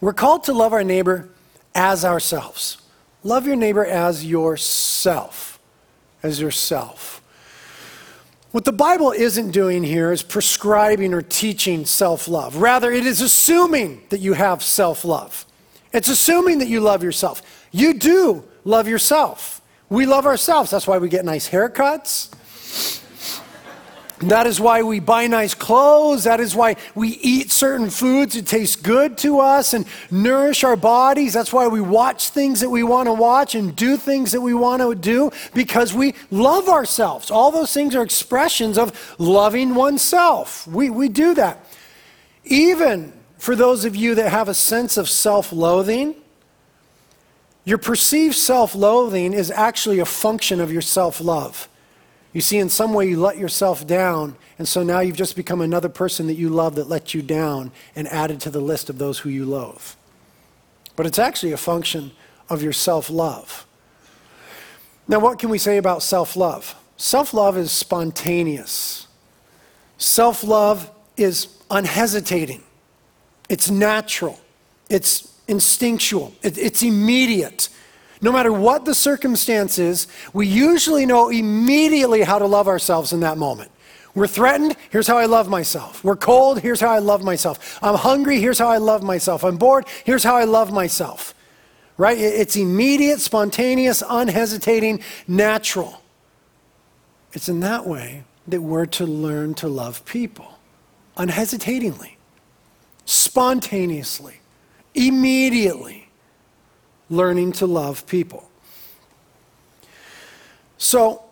We're 0.02 0.14
called 0.14 0.44
to 0.46 0.54
love 0.54 0.74
our 0.74 0.84
neighbor 0.84 1.30
as 1.74 2.04
ourselves. 2.04 2.82
Love 3.24 3.48
your 3.48 3.56
neighbor 3.56 3.86
as 3.86 4.26
yourself. 4.26 5.60
As 6.22 6.42
yourself. 6.42 7.19
What 8.52 8.66
the 8.66 8.72
Bible 8.72 9.12
isn't 9.12 9.52
doing 9.52 9.84
here 9.84 10.12
is 10.12 10.24
prescribing 10.24 11.14
or 11.14 11.22
teaching 11.22 11.86
self 11.86 12.28
love. 12.28 12.56
Rather, 12.56 12.92
it 12.92 13.06
is 13.06 13.22
assuming 13.22 14.02
that 14.10 14.20
you 14.20 14.34
have 14.34 14.64
self 14.64 15.06
love. 15.06 15.46
It's 15.94 16.08
assuming 16.08 16.60
that 16.60 16.68
you 16.68 16.82
love 16.82 17.04
yourself. 17.04 17.42
You 17.72 17.94
do 17.94 18.44
love 18.64 18.88
yourself. 18.88 19.62
We 19.90 20.06
love 20.06 20.26
ourselves. 20.26 20.72
That's 20.72 20.88
why 20.88 20.98
we 20.98 21.10
get 21.10 21.26
nice 21.26 21.50
haircuts. 21.50 22.32
That 24.22 24.48
is 24.48 24.60
why 24.60 24.84
we 24.84 25.00
buy 25.00 25.28
nice 25.28 25.54
clothes. 25.54 26.26
That 26.26 26.42
is 26.42 26.54
why 26.54 26.76
we 26.94 27.10
eat 27.22 27.52
certain 27.52 27.90
foods 27.90 28.36
that 28.36 28.46
taste 28.46 28.84
good 28.84 29.18
to 29.20 29.40
us 29.40 29.74
and 29.74 29.86
nourish 30.12 30.66
our 30.66 30.76
bodies. 30.76 31.34
That's 31.34 31.54
why 31.54 31.68
we 31.68 31.80
watch 31.80 32.30
things 32.30 32.60
that 32.60 32.70
we 32.70 32.84
want 32.84 33.08
to 33.08 33.14
watch 33.14 33.56
and 33.56 33.74
do 33.76 33.96
things 33.96 34.34
that 34.34 34.42
we 34.42 34.54
want 34.54 34.82
to 34.82 34.94
do 34.94 35.32
because 35.54 35.94
we 35.94 36.16
love 36.32 36.68
ourselves. 36.68 37.32
All 37.32 37.50
those 37.50 37.72
things 37.74 37.96
are 37.96 38.04
expressions 38.04 38.78
of 38.78 39.16
loving 39.20 39.74
oneself. 39.74 40.68
We, 40.68 40.90
we 40.90 41.08
do 41.08 41.34
that. 41.36 41.66
Even 42.44 43.14
for 43.38 43.56
those 43.56 43.86
of 43.86 43.96
you 43.96 44.16
that 44.16 44.32
have 44.32 44.50
a 44.50 44.54
sense 44.54 44.98
of 44.98 45.08
self 45.08 45.54
loathing, 45.54 46.16
your 47.64 47.78
perceived 47.78 48.36
self 48.36 48.76
loathing 48.76 49.32
is 49.32 49.50
actually 49.50 50.00
a 50.00 50.06
function 50.06 50.60
of 50.60 50.74
your 50.74 50.82
self 50.82 51.22
love. 51.22 51.70
You 52.32 52.42
see, 52.42 52.58
in 52.60 52.70
some 52.70 52.94
way, 52.94 53.08
you 53.08 53.20
let 53.20 53.38
yourself 53.38 53.88
down, 53.88 54.36
and 54.60 54.68
so 54.68 54.84
now 54.84 55.00
you've 55.00 55.18
just 55.18 55.36
become 55.36 55.62
another 55.62 55.90
person 55.90 56.28
that 56.28 56.36
you 56.36 56.50
love 56.50 56.76
that 56.76 56.88
let 56.88 57.14
you 57.14 57.22
down 57.22 57.72
and 57.96 58.08
added 58.10 58.40
to 58.42 58.52
the 58.52 58.60
list 58.60 58.90
of 58.90 59.00
those 59.00 59.20
who 59.20 59.30
you 59.30 59.46
loathe. 59.46 59.82
But 60.96 61.06
it's 61.06 61.18
actually 61.18 61.54
a 61.54 61.58
function 61.58 62.12
of 62.50 62.62
your 62.62 62.74
self 62.74 63.10
love. 63.10 63.66
Now, 65.08 65.20
what 65.20 65.40
can 65.40 65.50
we 65.50 65.58
say 65.58 65.78
about 65.78 66.04
self 66.04 66.36
love? 66.36 66.76
Self 66.98 67.34
love 67.34 67.58
is 67.58 67.72
spontaneous, 67.72 69.08
self 69.98 70.44
love 70.44 70.92
is 71.18 71.48
unhesitating, 71.72 72.64
it's 73.48 73.72
natural, 73.72 74.40
it's 74.90 75.34
instinctual, 75.48 76.36
it, 76.44 76.58
it's 76.58 76.84
immediate. 76.84 77.70
No 78.22 78.32
matter 78.32 78.52
what 78.52 78.86
the 78.86 78.94
circumstances, 78.94 80.08
we 80.34 80.48
usually 80.48 81.06
know 81.06 81.30
immediately 81.30 82.22
how 82.22 82.40
to 82.40 82.46
love 82.46 82.68
ourselves 82.68 83.14
in 83.14 83.22
that 83.22 83.38
moment. 83.38 83.72
We're 84.16 84.28
threatened, 84.28 84.76
here's 84.90 85.08
how 85.08 85.18
I 85.18 85.26
love 85.26 85.48
myself. 85.48 86.04
We're 86.04 86.16
cold, 86.16 86.60
here's 86.60 86.82
how 86.82 86.90
I 86.90 87.00
love 87.00 87.24
myself. 87.24 87.80
I'm 87.82 87.96
hungry, 87.96 88.40
here's 88.40 88.60
how 88.60 88.68
I 88.68 88.78
love 88.78 89.04
myself. 89.04 89.44
I'm 89.44 89.58
bored, 89.58 89.86
here's 90.04 90.24
how 90.24 90.36
I 90.36 90.44
love 90.44 90.74
myself. 90.74 91.34
Right? 91.98 92.18
It's 92.18 92.56
immediate, 92.56 93.20
spontaneous, 93.20 94.04
unhesitating, 94.08 95.02
natural. 95.28 96.02
It's 97.34 97.48
in 97.48 97.60
that 97.60 97.86
way 97.86 98.24
that 98.48 98.62
we're 98.62 98.86
to 98.88 99.06
learn 99.06 99.54
to 99.56 99.68
love 99.68 100.04
people 100.06 100.60
unhesitatingly, 101.20 102.18
spontaneously, 103.06 104.40
immediately, 104.96 105.99
learning 107.10 107.54
to 107.54 107.66
love 107.66 108.06
people. 108.08 108.50
So, 110.78 111.24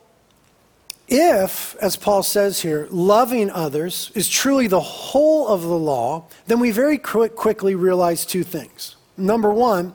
if, 1.08 1.76
as 1.78 1.96
Paul 1.96 2.22
says 2.22 2.62
here, 2.62 2.88
loving 2.92 3.50
others 3.50 4.12
is 4.14 4.28
truly 4.28 4.68
the 4.68 4.82
whole 4.82 5.48
of 5.48 5.62
the 5.62 5.78
law, 5.78 6.26
then 6.48 6.60
we 6.60 6.72
very 6.72 6.98
quick, 6.98 7.36
quickly 7.36 7.76
realize 7.76 8.26
two 8.26 8.44
things. 8.44 8.98
Number 9.16 9.52
one, 9.52 9.94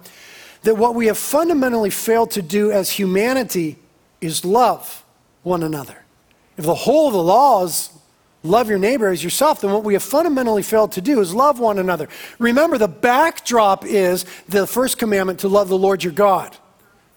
that 0.62 0.76
what 0.76 0.94
we 0.94 1.06
have 1.06 1.18
fundamentally 1.18 1.90
failed 1.90 2.30
to 2.30 2.42
do 2.42 2.70
as 2.70 2.90
humanity 2.90 3.78
is 4.20 4.44
love 4.44 5.04
one 5.42 5.62
another. 5.62 6.04
If 6.56 6.64
the 6.64 6.74
whole 6.74 7.08
of 7.08 7.12
the 7.12 7.22
law 7.22 7.64
is 7.64 7.90
love 8.42 8.68
your 8.68 8.78
neighbor 8.78 9.08
as 9.08 9.22
yourself, 9.22 9.60
then 9.60 9.72
what 9.72 9.84
we 9.84 9.94
have 9.94 10.02
fundamentally 10.02 10.62
failed 10.62 10.92
to 10.92 11.00
do 11.00 11.20
is 11.20 11.34
love 11.34 11.58
one 11.58 11.78
another. 11.78 12.08
Remember, 12.38 12.78
the 12.78 12.88
backdrop 12.88 13.84
is 13.84 14.24
the 14.48 14.66
first 14.66 14.98
commandment 14.98 15.40
to 15.40 15.48
love 15.48 15.68
the 15.68 15.78
Lord 15.78 16.02
your 16.02 16.12
God. 16.12 16.56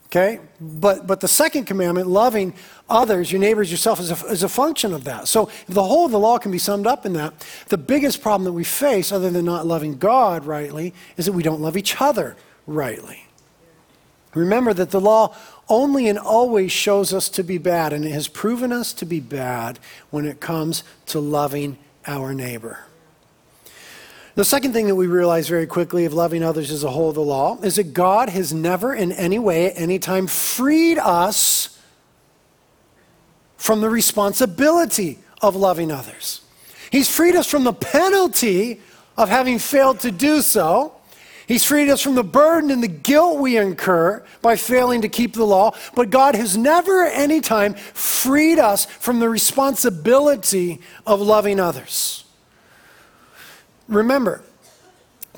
Okay? 0.07 0.39
But, 0.61 1.07
but 1.07 1.19
the 1.19 1.27
second 1.27 1.65
commandment, 1.65 2.07
loving 2.07 2.53
others, 2.89 3.31
your 3.31 3.41
neighbors, 3.41 3.69
yourself, 3.69 3.99
is 3.99 4.11
a, 4.11 4.25
is 4.27 4.43
a 4.43 4.49
function 4.49 4.93
of 4.93 5.03
that. 5.05 5.27
So 5.27 5.49
the 5.67 5.83
whole 5.83 6.05
of 6.05 6.11
the 6.11 6.19
law 6.19 6.37
can 6.37 6.51
be 6.51 6.57
summed 6.57 6.87
up 6.87 7.05
in 7.05 7.13
that. 7.13 7.45
The 7.67 7.77
biggest 7.77 8.21
problem 8.21 8.45
that 8.45 8.53
we 8.53 8.63
face, 8.63 9.11
other 9.11 9.29
than 9.29 9.45
not 9.45 9.65
loving 9.65 9.97
God 9.97 10.45
rightly, 10.45 10.93
is 11.17 11.25
that 11.25 11.33
we 11.33 11.43
don't 11.43 11.59
love 11.59 11.75
each 11.75 11.99
other 11.99 12.37
rightly. 12.65 13.24
Remember 14.35 14.73
that 14.73 14.91
the 14.91 15.01
law 15.01 15.35
only 15.67 16.07
and 16.07 16.19
always 16.19 16.71
shows 16.71 17.13
us 17.13 17.29
to 17.29 17.43
be 17.43 17.57
bad, 17.57 17.93
and 17.93 18.05
it 18.05 18.11
has 18.11 18.27
proven 18.27 18.71
us 18.71 18.93
to 18.93 19.05
be 19.05 19.19
bad 19.19 19.79
when 20.11 20.25
it 20.25 20.39
comes 20.39 20.83
to 21.07 21.19
loving 21.19 21.77
our 22.05 22.33
neighbor. 22.33 22.79
The 24.35 24.45
second 24.45 24.73
thing 24.73 24.87
that 24.87 24.95
we 24.95 25.07
realize 25.07 25.47
very 25.47 25.65
quickly 25.65 26.03
of 26.03 26.13
loving 26.13 26.43
others 26.43 26.69
as 26.69 26.83
a 26.83 26.91
whole 26.91 27.07
of 27.09 27.15
the 27.15 27.21
law 27.21 27.57
is 27.61 27.77
that 27.77 27.93
God 27.93 28.27
has 28.29 28.53
never 28.53 28.93
in 28.93 29.13
any 29.13 29.39
way, 29.39 29.67
at 29.67 29.79
any 29.79 29.97
time, 29.97 30.27
freed 30.27 30.99
us 30.99 31.79
from 33.55 33.79
the 33.79 33.89
responsibility 33.89 35.19
of 35.41 35.55
loving 35.55 35.89
others. 35.89 36.41
He's 36.91 37.09
freed 37.09 37.35
us 37.35 37.47
from 37.47 37.63
the 37.63 37.73
penalty 37.73 38.81
of 39.17 39.29
having 39.29 39.57
failed 39.57 40.01
to 40.01 40.11
do 40.11 40.41
so. 40.41 40.94
He's 41.47 41.63
freed 41.63 41.89
us 41.89 42.01
from 42.01 42.15
the 42.15 42.23
burden 42.23 42.71
and 42.71 42.81
the 42.81 42.87
guilt 42.87 43.39
we 43.39 43.57
incur 43.57 44.23
by 44.41 44.55
failing 44.55 45.01
to 45.01 45.09
keep 45.09 45.33
the 45.33 45.45
law. 45.45 45.75
But 45.93 46.09
God 46.09 46.35
has 46.35 46.57
never, 46.57 47.05
at 47.05 47.13
any 47.13 47.39
time, 47.39 47.75
freed 47.75 48.57
us 48.57 48.85
from 48.85 49.19
the 49.19 49.29
responsibility 49.29 50.81
of 51.05 51.21
loving 51.21 51.59
others. 51.59 52.25
Remember, 53.87 54.43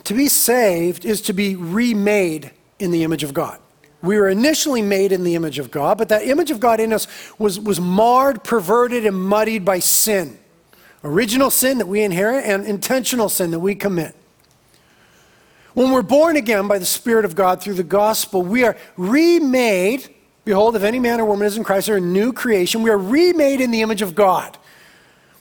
to 0.06 0.14
be 0.14 0.30
saved 0.30 1.04
is 1.04 1.22
to 1.24 1.34
be 1.34 1.56
remade 1.56 2.52
in 2.80 2.92
the 2.92 3.04
image 3.04 3.24
of 3.24 3.34
God. 3.34 3.60
We 4.02 4.18
were 4.18 4.30
initially 4.30 4.82
made 4.82 5.12
in 5.12 5.24
the 5.24 5.36
image 5.36 5.60
of 5.60 5.72
God, 5.72 5.98
but 5.98 6.08
that 6.10 6.24
image 6.24 6.52
of 6.52 6.60
God 6.60 6.80
in 6.80 6.94
us 6.94 7.08
was, 7.38 7.60
was 7.60 7.82
marred, 7.82 8.44
perverted, 8.44 9.06
and 9.06 9.20
muddied 9.20 9.66
by 9.66 9.80
sin. 9.80 10.38
Original 11.04 11.50
sin 11.50 11.80
that 11.80 11.88
we 11.88 12.02
inherit 12.04 12.46
and 12.46 12.66
intentional 12.66 13.28
sin 13.28 13.52
that 13.52 13.60
we 13.60 13.76
commit. 13.76 14.16
When 15.78 15.92
we're 15.92 16.02
born 16.02 16.38
again 16.38 16.68
by 16.68 16.80
the 16.80 16.88
Spirit 16.88 17.24
of 17.24 17.36
God 17.36 17.62
through 17.62 17.76
the 17.76 17.84
gospel, 17.84 18.42
we 18.42 18.64
are 18.64 18.76
remade. 18.98 20.10
Behold, 20.44 20.76
if 20.76 20.82
any 20.82 20.98
man 20.98 21.20
or 21.20 21.26
woman 21.26 21.46
is 21.46 21.56
in 21.56 21.64
Christ, 21.64 21.86
they're 21.86 21.98
a 21.98 22.02
new 22.02 22.34
creation. 22.34 22.82
We 22.82 22.90
are 22.90 22.98
remade 22.98 23.62
in 23.62 23.70
the 23.70 23.84
image 23.84 24.02
of 24.02 24.16
God. 24.16 24.58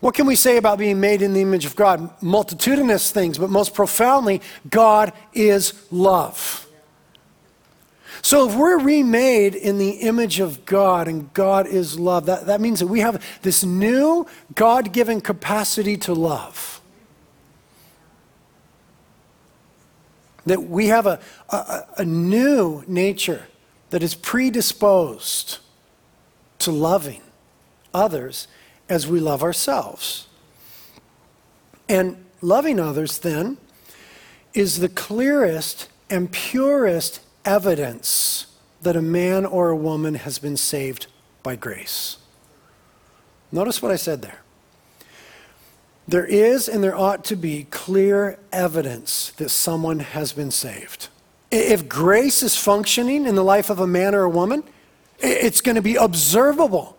What 0.00 0.14
can 0.14 0.26
we 0.26 0.36
say 0.36 0.58
about 0.58 0.78
being 0.78 1.00
made 1.00 1.22
in 1.22 1.32
the 1.32 1.40
image 1.40 1.64
of 1.64 1.74
God? 1.74 2.22
Multitudinous 2.22 3.10
things, 3.10 3.38
but 3.38 3.48
most 3.48 3.72
profoundly, 3.72 4.42
God 4.68 5.14
is 5.32 5.72
love. 5.90 6.68
So 8.20 8.46
if 8.46 8.54
we're 8.54 8.78
remade 8.78 9.54
in 9.54 9.78
the 9.78 9.92
image 9.92 10.38
of 10.38 10.66
God 10.66 11.08
and 11.08 11.32
God 11.32 11.66
is 11.66 11.98
love, 11.98 12.26
that, 12.26 12.44
that 12.44 12.60
means 12.60 12.80
that 12.80 12.88
we 12.88 13.00
have 13.00 13.24
this 13.40 13.64
new 13.64 14.26
God 14.54 14.92
given 14.92 15.22
capacity 15.22 15.96
to 15.96 16.12
love. 16.12 16.75
That 20.46 20.62
we 20.64 20.86
have 20.86 21.06
a, 21.06 21.20
a, 21.50 21.84
a 21.98 22.04
new 22.04 22.84
nature 22.86 23.46
that 23.90 24.02
is 24.02 24.14
predisposed 24.14 25.58
to 26.60 26.72
loving 26.72 27.22
others 27.92 28.48
as 28.88 29.06
we 29.06 29.20
love 29.20 29.42
ourselves. 29.42 30.26
And 31.88 32.24
loving 32.40 32.80
others, 32.80 33.18
then, 33.18 33.58
is 34.54 34.78
the 34.80 34.88
clearest 34.88 35.88
and 36.08 36.30
purest 36.30 37.20
evidence 37.44 38.46
that 38.82 38.96
a 38.96 39.02
man 39.02 39.44
or 39.44 39.70
a 39.70 39.76
woman 39.76 40.14
has 40.14 40.38
been 40.38 40.56
saved 40.56 41.06
by 41.42 41.56
grace. 41.56 42.18
Notice 43.52 43.80
what 43.80 43.92
I 43.92 43.96
said 43.96 44.22
there. 44.22 44.40
There 46.08 46.26
is 46.26 46.68
and 46.68 46.84
there 46.84 46.96
ought 46.96 47.24
to 47.24 47.36
be 47.36 47.66
clear 47.70 48.38
evidence 48.52 49.30
that 49.36 49.48
someone 49.50 49.98
has 49.98 50.32
been 50.32 50.50
saved. 50.50 51.08
If 51.50 51.88
grace 51.88 52.42
is 52.42 52.56
functioning 52.56 53.26
in 53.26 53.34
the 53.34 53.44
life 53.44 53.70
of 53.70 53.80
a 53.80 53.86
man 53.86 54.14
or 54.14 54.22
a 54.22 54.28
woman, 54.28 54.62
it's 55.18 55.60
going 55.60 55.76
to 55.76 55.82
be 55.82 55.96
observable 55.96 56.95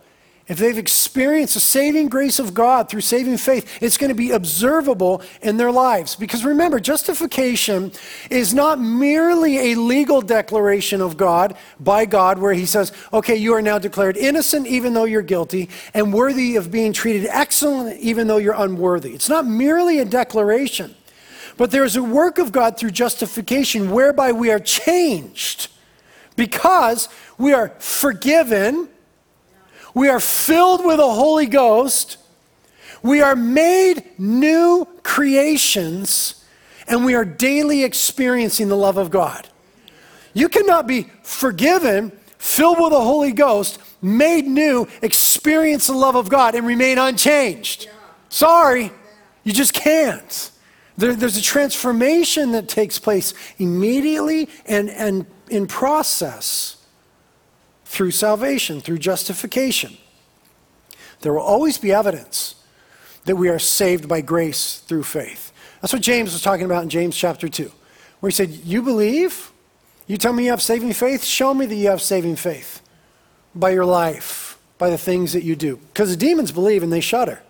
if 0.48 0.58
they've 0.58 0.78
experienced 0.78 1.56
the 1.56 1.60
saving 1.60 2.08
grace 2.08 2.40
of 2.40 2.54
God 2.54 2.90
through 2.90 3.02
saving 3.02 3.36
faith, 3.36 3.82
it's 3.82 3.98
going 3.98 4.10
to 4.10 4.16
be 4.16 4.32
observable 4.32 5.22
in 5.42 5.58
their 5.58 5.72
lives. 5.72 6.16
Because 6.16 6.46
remember, 6.46 6.80
justification 6.80 7.92
is 8.30 8.54
not 8.54 8.80
merely 8.80 9.74
a 9.74 9.76
legal 9.76 10.22
declaration 10.22 11.02
of 11.02 11.18
God 11.18 11.58
by 11.82 12.06
God 12.06 12.40
where 12.40 12.54
He 12.54 12.66
says, 12.66 12.94
okay, 13.12 13.36
you 13.36 13.54
are 13.56 13.62
now 13.62 13.78
declared 13.78 14.16
innocent 14.16 14.68
even 14.68 14.94
though 14.94 15.04
you're 15.04 15.22
guilty, 15.22 15.70
and 15.94 16.14
worthy 16.14 16.56
of 16.56 16.72
being 16.72 16.94
treated 16.94 17.28
excellent 17.30 18.00
even 18.00 18.28
though 18.28 18.38
you're 18.38 18.54
unworthy. 18.54 19.14
It's 19.14 19.30
not 19.30 19.46
merely 19.46 20.00
a 20.00 20.06
declaration, 20.06 20.96
but 21.58 21.72
there 21.72 21.84
is 21.84 21.98
a 21.98 22.04
work 22.04 22.38
of 22.38 22.54
God 22.54 22.78
through 22.78 22.92
justification 22.92 23.92
whereby 23.92 24.32
we 24.32 24.50
are 24.50 24.60
changed 24.60 25.70
because 26.38 27.10
we 27.38 27.52
are 27.52 27.70
forgiven 27.80 28.88
we 29.98 30.10
are 30.10 30.20
filled 30.20 30.86
with 30.86 30.98
the 30.98 31.12
Holy 31.12 31.48
Ghost. 31.48 32.18
We 33.02 33.22
are 33.22 33.36
made 33.36 34.04
new 34.20 34.88
creations, 35.02 36.46
and 36.88 37.04
we 37.04 37.16
are 37.16 37.26
daily 37.26 37.84
experiencing 37.84 38.68
the 38.68 38.78
love 38.78 38.98
of 38.98 39.10
God. 39.10 39.48
You 40.36 40.50
cannot 40.50 40.86
be 40.86 41.10
forgiven, 41.24 42.12
filled 42.38 42.80
with 42.80 42.92
the 42.92 43.02
Holy 43.02 43.32
Ghost, 43.32 43.80
made 44.00 44.46
new, 44.46 44.88
experience 45.02 45.88
the 45.88 45.94
love 45.94 46.16
of 46.16 46.30
God, 46.30 46.54
and 46.54 46.68
remain 46.68 47.00
unchanged. 47.00 47.90
Sorry, 48.30 48.92
you 49.44 49.52
just 49.52 49.74
can't. 49.74 50.52
There, 50.98 51.16
there's 51.16 51.38
a 51.38 51.42
transformation 51.42 52.52
that 52.52 52.70
takes 52.70 53.00
place 53.00 53.34
immediately 53.58 54.48
and, 54.68 54.92
and 54.92 55.26
in 55.50 55.66
process 55.66 56.77
through 57.88 58.12
salvation, 58.12 58.82
through 58.82 58.98
justification. 58.98 59.98
There 61.22 61.34
will 61.34 61.42
always 61.42 61.78
be 61.78 61.94
evidence 61.94 62.56
that 63.24 63.38
we 63.38 63.48
are 63.48 63.60
saved 63.60 64.10
by 64.10 64.22
grace 64.22 64.80
through 64.80 65.04
faith. 65.04 65.54
That's 65.82 65.94
what 65.94 66.02
James 66.02 66.34
was 66.34 66.42
talking 66.42 66.66
about 66.66 66.84
in 66.84 66.90
James 66.90 67.16
chapter 67.16 67.48
2, 67.48 67.72
where 68.20 68.30
he 68.30 68.36
said, 68.36 68.50
You 68.50 68.82
believe? 68.82 69.52
You 70.06 70.18
tell 70.18 70.34
me 70.34 70.46
you 70.46 70.52
have 70.52 70.62
saving 70.62 70.94
faith? 70.94 71.24
Show 71.24 71.54
me 71.54 71.66
that 71.66 71.76
you 71.76 71.90
have 71.90 72.02
saving 72.02 72.36
faith 72.36 72.82
by 73.56 73.72
your 73.72 73.86
life, 73.86 74.60
by 74.78 74.90
the 74.90 74.98
things 74.98 75.32
that 75.34 75.44
you 75.44 75.56
do. 75.56 75.78
Because 75.78 76.10
the 76.10 76.18
demons 76.18 76.52
believe 76.52 76.84
and 76.84 76.92
they 76.92 77.02
shudder. 77.02 77.42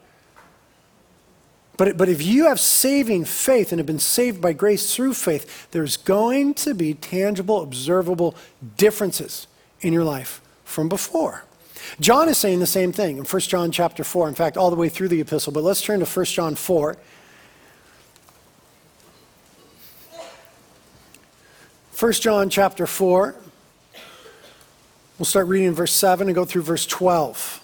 But, 1.77 1.97
but 1.97 2.09
if 2.09 2.23
you 2.23 2.45
have 2.45 2.59
saving 2.59 3.25
faith 3.25 3.71
and 3.71 3.79
have 3.79 3.85
been 3.85 3.99
saved 3.99 4.39
by 4.39 4.53
grace 4.53 4.95
through 4.95 5.15
faith, 5.15 5.69
there's 5.71 5.97
going 5.97 6.53
to 6.55 6.73
be 6.73 6.93
tangible, 6.93 7.61
observable 7.61 8.35
differences 8.77 9.47
in 9.81 9.93
your 9.93 10.03
life 10.03 10.41
from 10.63 10.89
before. 10.89 11.43
John 11.99 12.29
is 12.29 12.37
saying 12.37 12.59
the 12.59 12.67
same 12.67 12.91
thing 12.91 13.17
in 13.17 13.23
1 13.23 13.41
John 13.41 13.71
chapter 13.71 14.03
4, 14.03 14.27
in 14.27 14.35
fact, 14.35 14.57
all 14.57 14.69
the 14.69 14.75
way 14.75 14.89
through 14.89 15.07
the 15.07 15.21
epistle. 15.21 15.53
But 15.53 15.63
let's 15.63 15.81
turn 15.81 15.99
to 15.99 16.05
1 16.05 16.25
John 16.25 16.55
4. 16.55 16.97
1 21.99 22.11
John 22.13 22.49
chapter 22.49 22.85
4. 22.85 23.35
We'll 25.17 25.25
start 25.25 25.47
reading 25.47 25.73
verse 25.73 25.93
7 25.93 26.27
and 26.27 26.35
go 26.35 26.45
through 26.45 26.61
verse 26.61 26.85
12. 26.85 27.63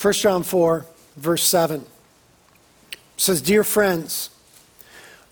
1 0.00 0.12
John 0.14 0.42
4, 0.42 0.86
verse 1.16 1.42
7 1.42 1.84
says, 3.16 3.42
Dear 3.42 3.64
friends, 3.64 4.30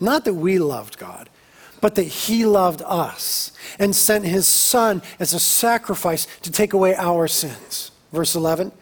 Not 0.00 0.24
that 0.24 0.34
we 0.34 0.58
loved 0.58 0.98
God, 0.98 1.28
but 1.80 1.94
that 1.94 2.04
He 2.04 2.44
loved 2.44 2.82
us 2.84 3.52
and 3.78 3.94
sent 3.94 4.24
His 4.24 4.46
Son 4.46 5.02
as 5.18 5.32
a 5.34 5.40
sacrifice 5.40 6.26
to 6.42 6.50
take 6.50 6.72
away 6.72 6.94
our 6.96 7.28
sins. 7.28 7.90
Verse 8.12 8.34
11 8.34 8.72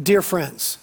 Dear 0.00 0.22
friends, 0.22 0.78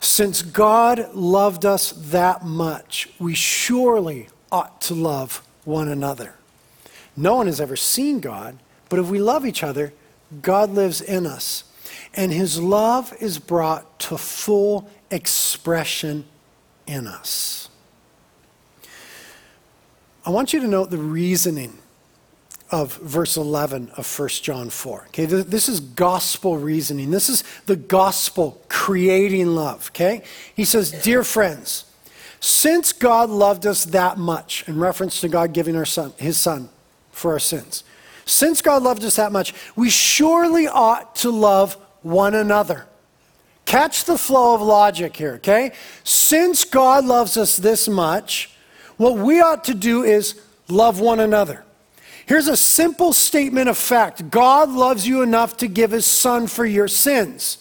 since 0.00 0.40
God 0.40 1.14
loved 1.14 1.64
us 1.66 1.92
that 1.92 2.44
much, 2.44 3.08
we 3.18 3.34
surely 3.34 4.28
ought 4.50 4.80
to 4.82 4.94
love 4.94 5.46
one 5.64 5.88
another. 5.88 6.34
No 7.16 7.36
one 7.36 7.46
has 7.46 7.60
ever 7.60 7.76
seen 7.76 8.20
God, 8.20 8.58
but 8.88 8.98
if 8.98 9.08
we 9.08 9.18
love 9.18 9.44
each 9.44 9.62
other, 9.62 9.92
God 10.42 10.70
lives 10.70 11.00
in 11.00 11.26
us. 11.26 11.64
And 12.14 12.32
his 12.32 12.60
love 12.60 13.14
is 13.20 13.38
brought 13.38 13.98
to 14.00 14.16
full 14.16 14.88
expression 15.10 16.24
in 16.86 17.06
us. 17.06 17.68
I 20.26 20.30
want 20.30 20.52
you 20.52 20.58
to 20.60 20.66
note 20.66 20.90
the 20.90 20.98
reasoning 20.98 21.78
of 22.72 22.96
verse 22.96 23.36
11 23.36 23.92
of 23.96 24.18
1 24.18 24.28
John 24.28 24.70
4. 24.70 25.04
Okay, 25.08 25.24
this 25.24 25.68
is 25.68 25.78
gospel 25.78 26.56
reasoning. 26.58 27.12
This 27.12 27.28
is 27.28 27.44
the 27.66 27.76
gospel 27.76 28.60
creating 28.68 29.46
love. 29.46 29.90
Okay, 29.92 30.24
he 30.56 30.64
says, 30.64 30.90
Dear 30.90 31.22
friends, 31.22 31.84
since 32.40 32.92
God 32.92 33.30
loved 33.30 33.66
us 33.66 33.84
that 33.84 34.18
much, 34.18 34.68
in 34.68 34.80
reference 34.80 35.20
to 35.20 35.28
God 35.28 35.52
giving 35.52 35.76
our 35.76 35.84
son, 35.84 36.12
his 36.16 36.36
son 36.36 36.70
for 37.12 37.32
our 37.32 37.38
sins. 37.38 37.84
Since 38.24 38.62
God 38.62 38.82
loved 38.82 39.04
us 39.04 39.14
that 39.16 39.30
much, 39.30 39.54
we 39.76 39.88
surely 39.88 40.66
ought 40.66 41.14
to 41.16 41.30
love 41.30 41.74
one 42.02 42.34
another. 42.34 42.86
Catch 43.64 44.04
the 44.04 44.18
flow 44.18 44.56
of 44.56 44.60
logic 44.60 45.16
here, 45.16 45.34
okay? 45.34 45.72
Since 46.02 46.64
God 46.64 47.04
loves 47.04 47.36
us 47.36 47.56
this 47.56 47.88
much, 47.88 48.55
what 48.96 49.16
we 49.16 49.40
ought 49.40 49.64
to 49.64 49.74
do 49.74 50.02
is 50.02 50.40
love 50.68 51.00
one 51.00 51.20
another. 51.20 51.64
Here's 52.26 52.48
a 52.48 52.56
simple 52.56 53.12
statement 53.12 53.68
of 53.68 53.78
fact 53.78 54.30
God 54.30 54.70
loves 54.70 55.06
you 55.06 55.22
enough 55.22 55.56
to 55.58 55.68
give 55.68 55.92
his 55.92 56.06
son 56.06 56.46
for 56.46 56.64
your 56.64 56.88
sins. 56.88 57.58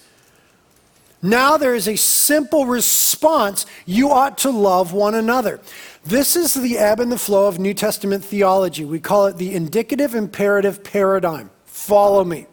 Now 1.21 1.57
there 1.57 1.73
is 1.73 1.87
a 1.87 1.95
simple 1.95 2.65
response 2.65 3.65
you 3.85 4.11
ought 4.11 4.37
to 4.39 4.51
love 4.51 4.93
one 4.93 5.15
another. 5.15 5.59
This 6.03 6.35
is 6.35 6.53
the 6.53 6.77
ebb 6.77 6.99
and 6.99 7.11
the 7.11 7.17
flow 7.17 7.47
of 7.47 7.57
New 7.57 7.73
Testament 7.73 8.23
theology. 8.23 8.85
We 8.85 8.99
call 8.99 9.25
it 9.25 9.37
the 9.37 9.53
indicative 9.55 10.13
imperative 10.13 10.83
paradigm. 10.83 11.49
Follow 11.65 12.23
me. 12.23 12.45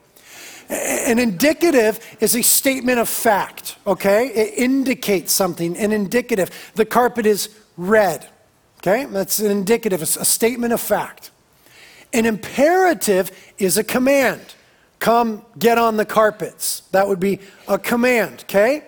An 0.70 1.18
indicative 1.18 2.00
is 2.20 2.35
a 2.35 2.42
statement 2.42 2.98
of 2.98 3.11
fact, 3.11 3.76
okay? 3.87 4.28
It 4.28 4.54
indicates 4.59 5.33
something. 5.33 5.76
An 5.76 5.92
indicative. 5.92 6.72
The 6.74 6.87
carpet 6.87 7.26
is 7.26 7.50
red, 7.76 8.26
okay? 8.83 9.05
That's 9.05 9.38
an 9.38 9.51
indicative, 9.51 10.03
a 10.03 10.07
statement 10.07 10.73
of 10.73 10.81
fact. 10.81 11.31
An 12.12 12.27
imperative 12.27 13.31
is 13.59 13.79
a 13.79 13.85
command. 13.85 14.55
Come 14.99 15.45
get 15.59 15.79
on 15.79 15.97
the 15.97 16.05
carpets. 16.05 16.83
That 16.92 17.09
would 17.09 17.21
be 17.21 17.40
a 17.66 17.79
command, 17.79 18.45
okay? 18.45 18.85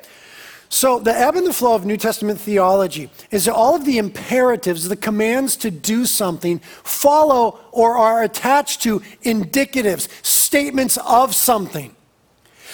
So, 0.69 0.99
the 0.99 1.17
ebb 1.17 1.37
and 1.37 1.47
the 1.47 1.53
flow 1.53 1.77
of 1.77 1.87
New 1.87 1.97
Testament 1.97 2.41
theology 2.41 3.09
is 3.31 3.45
that 3.45 3.55
all 3.55 3.77
of 3.77 3.85
the 3.85 3.99
imperatives, 3.99 4.89
the 4.89 4.97
commands 4.97 5.57
to 5.59 5.71
do 5.71 6.05
something, 6.05 6.59
follow 6.59 7.61
or 7.71 7.97
are 7.97 8.25
attached 8.25 8.83
to 8.83 9.01
indicatives, 9.23 10.09
statements 10.25 10.99
of 11.07 11.35
something. 11.35 11.95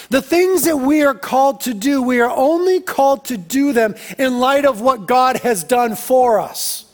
The 0.09 0.21
things 0.21 0.63
that 0.63 0.77
we 0.77 1.03
are 1.03 1.13
called 1.13 1.61
to 1.61 1.73
do, 1.73 2.01
we 2.01 2.19
are 2.19 2.35
only 2.35 2.81
called 2.81 3.25
to 3.25 3.37
do 3.37 3.71
them 3.71 3.95
in 4.17 4.39
light 4.39 4.65
of 4.65 4.81
what 4.81 5.05
God 5.05 5.37
has 5.37 5.63
done 5.63 5.95
for 5.95 6.39
us. 6.39 6.90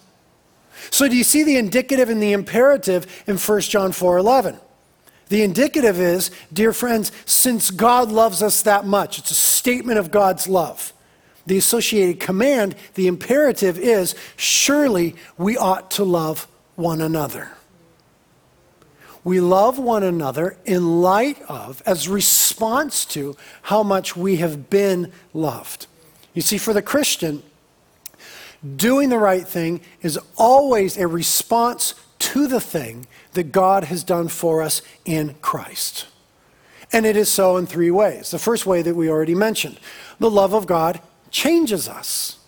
So, 0.90 1.08
do 1.08 1.16
you 1.16 1.24
see 1.24 1.44
the 1.44 1.58
indicative 1.58 2.10
and 2.10 2.22
the 2.22 2.34
imperative 2.34 3.24
in 3.28 3.38
1 3.38 3.62
John 3.62 3.92
4 3.92 4.18
11? 4.18 4.58
The 5.30 5.44
indicative 5.44 6.00
is, 6.00 6.32
dear 6.54 6.72
friends, 6.72 7.12
since 7.26 7.70
God 7.70 8.12
loves 8.12 8.42
us 8.42 8.62
that 8.62 8.86
much, 8.86 9.20
it's 9.20 9.32
a 9.32 9.36
statement 9.36 10.00
of 10.00 10.12
God's 10.12 10.48
love 10.48 10.94
the 11.48 11.58
associated 11.58 12.20
command, 12.20 12.76
the 12.96 13.08
imperative 13.08 13.80
is 13.80 14.16
surely 14.36 15.16
we 15.38 15.58
ought 15.58 15.90
to 15.92 16.04
love 16.04 16.48
one 16.76 17.02
another. 17.02 17.50
We 19.24 19.40
love 19.40 19.80
one 19.80 20.04
another 20.04 20.58
in 20.66 21.02
light 21.02 21.42
of, 21.50 21.82
as 21.86 22.08
response 22.08 23.06
to, 23.06 23.36
how 23.64 23.82
much 23.82 24.16
we 24.16 24.38
have 24.38 24.70
been 24.70 25.12
loved. 25.34 25.88
You 26.34 26.42
see, 26.42 26.58
for 26.58 26.74
the 26.74 26.82
Christian, 26.82 27.42
doing 28.76 29.10
the 29.10 29.20
right 29.20 29.48
thing 29.48 29.82
is 30.02 30.20
always 30.36 30.98
a 30.98 31.08
response 31.08 31.94
to 32.20 32.48
the 32.48 32.62
thing 32.62 33.08
that 33.34 33.52
God 33.52 33.86
has 33.86 34.04
done 34.04 34.28
for 34.28 34.62
us 34.62 34.82
in 35.06 35.36
Christ. 35.42 36.08
And 36.92 37.06
it 37.06 37.18
is 37.18 37.30
so 37.30 37.58
in 37.58 37.66
three 37.66 37.92
ways. 37.92 38.32
The 38.32 38.40
first 38.40 38.66
way 38.66 38.82
that 38.82 38.96
we 38.96 39.10
already 39.10 39.36
mentioned 39.36 39.80
the 40.20 40.32
love 40.32 40.54
of 40.54 40.66
God 40.66 41.02
changes 41.30 41.88
us. 41.88 42.40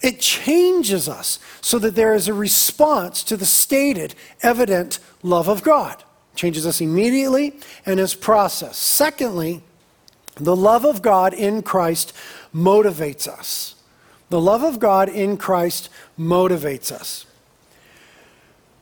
It 0.00 0.20
changes 0.20 1.08
us 1.08 1.40
so 1.60 1.78
that 1.80 1.96
there 1.96 2.14
is 2.14 2.28
a 2.28 2.34
response 2.34 3.24
to 3.24 3.36
the 3.36 3.46
stated, 3.46 4.14
evident 4.42 5.00
love 5.22 5.48
of 5.48 5.62
God. 5.64 6.04
Changes 6.36 6.66
us 6.66 6.80
immediately 6.80 7.58
and 7.84 7.98
is 7.98 8.14
processed. 8.14 8.80
Secondly, 8.80 9.62
the 10.36 10.54
love 10.54 10.84
of 10.84 11.02
God 11.02 11.34
in 11.34 11.62
Christ 11.62 12.12
motivates 12.54 13.26
us. 13.26 13.74
The 14.30 14.40
love 14.40 14.62
of 14.62 14.78
God 14.78 15.08
in 15.08 15.36
Christ 15.36 15.88
motivates 16.18 16.92
us. 16.92 17.24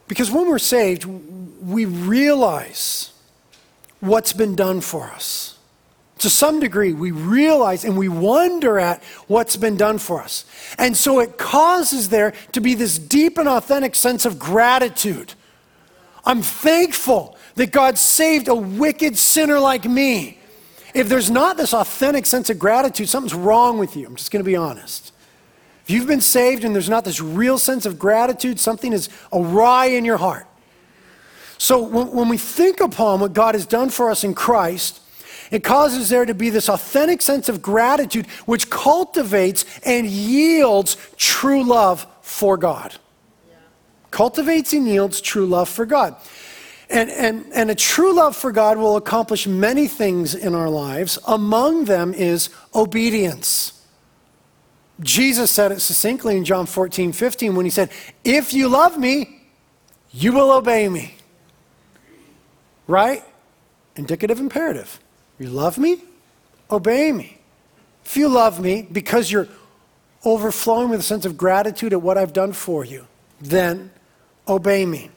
Because 0.09 0.31
when 0.31 0.49
we're 0.49 0.59
saved, 0.59 1.05
we 1.05 1.85
realize 1.85 3.13
what's 4.01 4.33
been 4.33 4.55
done 4.55 4.81
for 4.81 5.05
us 5.05 5.57
to 6.19 6.31
some 6.31 6.61
degree, 6.61 6.93
we 6.93 7.11
realize 7.11 7.85
and 7.85 7.97
we 7.97 8.09
wonder 8.09 8.79
at 8.79 9.03
what's 9.27 9.57
been 9.57 9.77
done 9.77 9.99
for 9.99 10.23
us. 10.23 10.45
And 10.79 10.97
so 10.97 11.21
it 11.21 11.37
causes 11.37 12.09
there 12.09 12.33
to 12.53 12.61
be 12.61 12.75
this 12.75 12.99
deep 12.99 13.37
and 13.39 13.49
authentic 13.49 13.95
sense 13.95 14.25
of 14.25 14.39
gratitude. 14.39 15.35
I'm 16.25 16.43
thankful 16.43 17.37
that 17.57 17.71
God 17.71 17.99
saved 17.99 18.49
a 18.49 18.55
wicked 18.55 19.19
sinner 19.19 19.61
like 19.61 19.85
me. 19.85 20.39
If 20.95 21.11
there's 21.11 21.31
not 21.31 21.59
this 21.59 21.75
authentic 21.75 22.25
sense 22.25 22.49
of 22.49 22.59
gratitude, 22.59 23.09
something's 23.09 23.35
wrong 23.35 23.79
with 23.79 23.97
you. 23.97 24.07
I'm 24.07 24.17
just 24.17 24.31
going 24.31 24.43
to 24.43 24.49
be 24.49 24.57
honest. 24.57 25.13
If 25.87 25.90
you've 25.90 26.09
been 26.09 26.20
saved 26.20 26.64
and 26.64 26.75
there's 26.75 26.88
not 26.88 27.05
this 27.05 27.20
real 27.20 27.59
sense 27.59 27.87
of 27.87 27.96
gratitude, 27.96 28.59
something 28.59 28.92
is 28.92 29.09
awry 29.33 29.87
in 29.87 30.05
your 30.05 30.16
heart. 30.16 30.49
So 31.59 31.81
when, 31.81 32.29
we 32.29 32.38
think 32.38 32.81
upon 32.81 33.20
what 33.20 33.33
God 33.33 33.55
has 33.55 33.66
done 33.66 33.90
for 33.90 34.11
us 34.11 34.25
in 34.25 34.35
Christ, 34.35 35.01
it 35.53 35.62
causes 35.62 36.09
there 36.09 36.27
to 36.27 36.35
be 36.35 36.51
this 36.51 36.68
authentic 36.68 37.22
sense 37.22 37.49
of 37.49 37.62
gratitude, 37.62 38.27
which 38.46 38.68
cultivates 38.68 39.64
and 39.85 40.09
yields 40.09 40.96
true 41.16 41.62
love 41.62 42.05
for 42.20 42.57
God. 42.57 42.96
Yeah. 43.49 43.55
Cultivates 44.11 44.72
and 44.72 44.88
yields 44.88 45.20
true 45.20 45.46
love 45.46 45.68
for 45.68 45.87
God. 45.87 46.16
And, 46.90 47.11
and, 47.11 47.46
and 47.55 47.70
a 47.70 47.77
true 47.77 48.12
love 48.12 48.35
for 48.35 48.51
God 48.51 48.77
will 48.77 48.96
accomplish 48.96 49.46
many 49.46 49.87
things 49.87 50.35
in 50.35 50.53
our 50.53 50.68
lives. 50.68 51.16
Among 51.29 51.85
them 51.85 52.12
is 52.12 52.51
obedience. 52.75 53.76
Jesus 55.01 55.51
said 55.51 55.73
it 55.73 55.81
succinctly 55.81 56.37
in 56.37 56.45
John 56.45 56.67
14, 56.67 57.13
15 57.13 57.55
when 57.55 57.67
he 57.67 57.71
said, 57.71 57.91
If 58.25 58.53
you 58.53 58.69
love 58.69 58.99
me, 58.99 59.43
you 60.11 60.33
will 60.33 60.51
obey 60.51 60.89
me. 60.89 61.15
Right? 62.87 63.23
Indicative 63.97 64.41
imperative. 64.41 65.01
You 65.39 65.51
love 65.51 65.77
me? 65.77 66.03
Obey 66.71 67.13
me. 67.13 67.39
If 68.05 68.17
you 68.17 68.29
love 68.29 68.61
me 68.61 68.89
because 68.91 69.31
you're 69.31 69.49
overflowing 70.25 70.89
with 70.89 71.01
a 71.01 71.03
sense 71.03 71.27
of 71.27 71.37
gratitude 71.37 71.93
at 71.93 72.01
what 72.01 72.17
I've 72.17 72.33
done 72.33 72.53
for 72.53 72.85
you, 72.85 73.07
then 73.41 73.91
obey 74.49 74.87
me. 74.87 75.11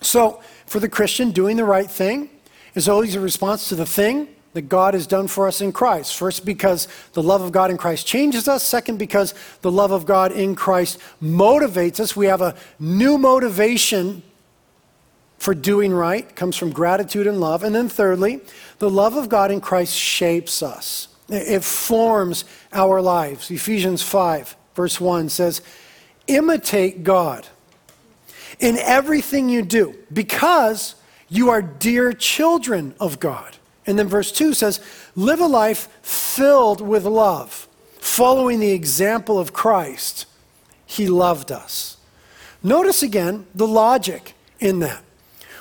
So, 0.00 0.42
for 0.66 0.80
the 0.80 0.88
Christian, 0.88 1.30
doing 1.30 1.56
the 1.56 1.64
right 1.64 1.90
thing 1.90 2.30
is 2.74 2.88
always 2.88 3.14
a 3.14 3.20
response 3.20 3.68
to 3.68 3.74
the 3.74 3.86
thing 3.86 4.28
that 4.52 4.62
God 4.62 4.94
has 4.94 5.06
done 5.06 5.28
for 5.28 5.46
us 5.46 5.60
in 5.60 5.72
Christ. 5.72 6.16
First, 6.16 6.44
because 6.44 6.88
the 7.12 7.22
love 7.22 7.40
of 7.40 7.52
God 7.52 7.70
in 7.70 7.76
Christ 7.76 8.06
changes 8.06 8.48
us. 8.48 8.64
Second, 8.64 8.98
because 8.98 9.34
the 9.62 9.70
love 9.70 9.92
of 9.92 10.06
God 10.06 10.32
in 10.32 10.54
Christ 10.54 10.98
motivates 11.22 12.00
us. 12.00 12.16
We 12.16 12.26
have 12.26 12.40
a 12.40 12.56
new 12.78 13.16
motivation 13.16 14.22
for 15.38 15.54
doing 15.54 15.90
right, 15.90 16.24
it 16.24 16.36
comes 16.36 16.54
from 16.54 16.70
gratitude 16.70 17.26
and 17.26 17.40
love. 17.40 17.64
And 17.64 17.74
then, 17.74 17.88
thirdly, 17.88 18.40
the 18.78 18.90
love 18.90 19.16
of 19.16 19.30
God 19.30 19.50
in 19.50 19.62
Christ 19.62 19.96
shapes 19.96 20.62
us, 20.62 21.08
it 21.30 21.64
forms 21.64 22.44
our 22.74 23.00
lives. 23.00 23.50
Ephesians 23.50 24.02
5, 24.02 24.54
verse 24.74 25.00
1 25.00 25.30
says, 25.30 25.62
Imitate 26.26 27.02
God 27.04 27.46
in 28.58 28.76
everything 28.76 29.48
you 29.48 29.62
do 29.62 29.96
because 30.12 30.94
you 31.30 31.48
are 31.48 31.62
dear 31.62 32.12
children 32.12 32.94
of 33.00 33.18
God. 33.18 33.56
And 33.86 33.98
then 33.98 34.08
verse 34.08 34.30
2 34.32 34.54
says, 34.54 34.80
Live 35.16 35.40
a 35.40 35.46
life 35.46 35.88
filled 36.02 36.80
with 36.80 37.04
love, 37.04 37.68
following 37.98 38.60
the 38.60 38.72
example 38.72 39.38
of 39.38 39.52
Christ. 39.52 40.26
He 40.86 41.06
loved 41.06 41.50
us. 41.50 41.96
Notice 42.62 43.02
again 43.02 43.46
the 43.54 43.66
logic 43.66 44.34
in 44.58 44.80
that. 44.80 45.02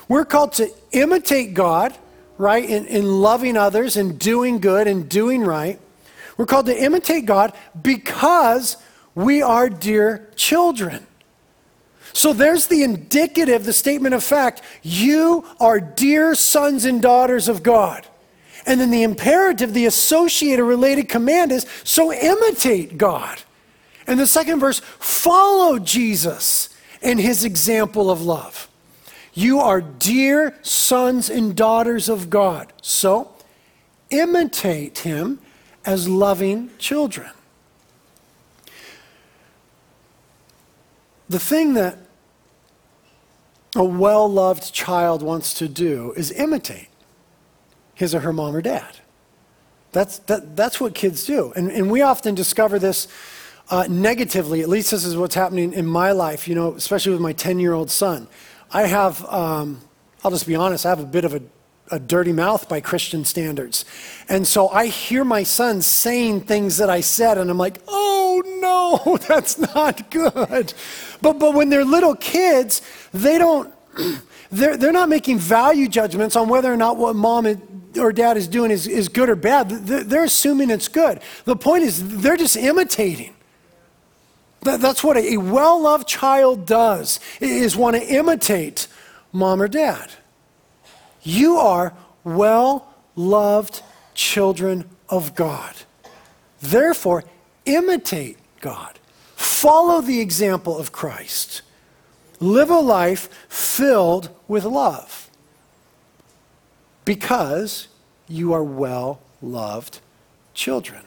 We're 0.08 0.26
called 0.26 0.54
to 0.54 0.70
imitate 0.92 1.54
God, 1.54 1.96
right, 2.38 2.68
in, 2.68 2.86
in 2.88 3.22
loving 3.22 3.56
others 3.56 3.96
and 3.96 4.20
doing 4.20 4.60
good 4.60 4.88
and 4.88 5.08
doing 5.08 5.42
right. 5.42 5.80
We're 6.36 6.46
called 6.46 6.66
to 6.66 6.84
imitate 6.84 7.26
God 7.26 7.54
because 7.80 8.78
we 9.14 9.42
are 9.42 9.70
dear 9.70 10.30
children. 10.36 11.06
So 12.14 12.34
there's 12.34 12.68
the 12.68 12.84
indicative, 12.84 13.66
the 13.66 13.74
statement 13.74 14.16
of 14.16 14.24
fact. 14.24 14.62
You 14.82 15.46
are 15.60 15.80
dear 15.80 16.36
sons 16.36 16.86
and 16.86 17.02
daughters 17.02 17.48
of 17.48 17.64
God. 17.64 18.08
And 18.66 18.80
then 18.80 18.92
the 18.92 19.04
imperative, 19.04 19.74
the 19.74 19.86
associated 19.86 20.64
related 20.64 21.10
command 21.10 21.52
is 21.52 21.66
so 21.84 22.14
imitate 22.14 22.98
God. 22.98 23.42
And 24.06 24.20
the 24.20 24.28
second 24.28 24.60
verse, 24.60 24.80
follow 24.80 25.80
Jesus 25.80 26.70
and 27.02 27.20
his 27.20 27.46
example 27.46 28.12
of 28.12 28.22
love. 28.22 28.68
You 29.34 29.60
are 29.60 29.82
dear 29.82 30.58
sons 30.62 31.30
and 31.30 31.56
daughters 31.56 32.10
of 32.10 32.30
God. 32.30 32.74
So 32.82 33.32
imitate 34.10 35.00
him 35.00 35.40
as 35.86 36.10
loving 36.10 36.72
children. 36.78 37.30
The 41.30 41.40
thing 41.40 41.76
that 41.76 41.98
a 43.76 43.84
well 43.84 44.28
loved 44.28 44.74
child 44.74 45.22
wants 45.22 45.54
to 45.56 45.68
do 45.68 46.14
is 46.18 46.32
imitate 46.32 46.90
his 47.94 48.16
or 48.16 48.22
her 48.22 48.34
mom 48.34 48.56
or 48.56 48.62
dad. 48.62 48.98
That's, 49.92 50.20
that, 50.20 50.56
that's 50.56 50.80
what 50.80 50.96
kids 50.96 51.26
do. 51.26 51.52
And, 51.56 51.72
and 51.72 51.90
we 51.90 52.02
often 52.02 52.36
discover 52.36 52.80
this 52.80 53.08
uh, 53.70 53.86
negatively. 53.90 54.62
At 54.62 54.70
least 54.70 54.92
this 54.92 55.06
is 55.06 55.18
what's 55.18 55.36
happening 55.36 55.74
in 55.74 55.86
my 55.86 56.12
life, 56.12 56.48
you 56.48 56.56
know, 56.56 56.74
especially 56.74 57.12
with 57.12 57.22
my 57.22 57.34
10 57.34 57.60
year 57.60 57.74
old 57.74 57.92
son. 57.92 58.28
I 58.72 58.84
have, 58.84 59.24
um, 59.26 59.82
I'll 60.24 60.32
just 60.32 60.48
be 60.48 60.56
honest, 60.56 60.86
I 60.86 60.90
have 60.90 61.00
a 61.00 61.06
bit 61.06 61.26
of 61.26 61.34
a, 61.34 61.42
a 61.92 62.00
dirty 62.00 62.32
mouth 62.32 62.70
by 62.70 62.82
Christian 62.82 63.26
standards. 63.26 63.86
And 64.28 64.48
so 64.48 64.70
I 64.70 64.88
hear 64.88 65.24
my 65.24 65.44
son 65.44 65.82
saying 65.82 66.42
things 66.42 66.78
that 66.78 66.90
I 66.90 67.02
said, 67.02 67.38
and 67.38 67.50
I'm 67.50 67.58
like, 67.58 67.82
oh 67.88 68.19
no, 68.98 69.18
that's 69.28 69.58
not 69.58 70.10
good. 70.10 70.74
But, 71.22 71.40
but 71.40 71.54
when 71.54 71.70
they're 71.70 71.86
little 71.86 72.16
kids, 72.16 72.82
they 73.14 73.38
don't, 73.38 73.74
they're, 74.52 74.78
they're 74.78 74.92
not 74.92 75.10
making 75.10 75.40
value 75.40 75.88
judgments 75.88 76.36
on 76.36 76.48
whether 76.48 76.72
or 76.72 76.78
not 76.78 76.98
what 76.98 77.16
mom 77.16 77.46
or 77.98 78.12
dad 78.12 78.38
is 78.38 78.48
doing 78.48 78.72
is, 78.72 78.88
is 78.88 79.10
good 79.10 79.30
or 79.30 79.36
bad. 79.36 79.70
They're 79.70 80.24
assuming 80.24 80.70
it's 80.70 80.88
good. 80.88 81.22
The 81.46 81.56
point 81.56 81.84
is, 81.84 82.22
they're 82.22 82.38
just 82.38 82.58
imitating. 82.58 83.36
That's 84.62 85.04
what 85.04 85.16
a 85.18 85.38
well 85.38 85.82
loved 85.82 86.08
child 86.08 86.66
does, 86.66 87.20
is 87.40 87.78
want 87.78 87.96
to 87.96 88.04
imitate 88.04 88.88
mom 89.32 89.62
or 89.62 89.68
dad. 89.68 90.12
You 91.22 91.58
are 91.58 91.94
well 92.24 92.94
loved 93.16 93.82
children 94.14 94.90
of 95.08 95.34
God. 95.36 95.76
Therefore, 96.62 97.24
imitate 97.66 98.38
God. 98.60 99.00
Follow 99.36 100.02
the 100.02 100.20
example 100.20 100.78
of 100.78 100.92
Christ. 100.92 101.62
Live 102.40 102.70
a 102.70 102.80
life 102.80 103.30
filled 103.50 104.30
with 104.48 104.64
love 104.64 105.30
because 107.06 107.88
you 108.28 108.54
are 108.54 108.64
well 108.64 109.20
loved 109.42 110.00
children. 110.54 111.02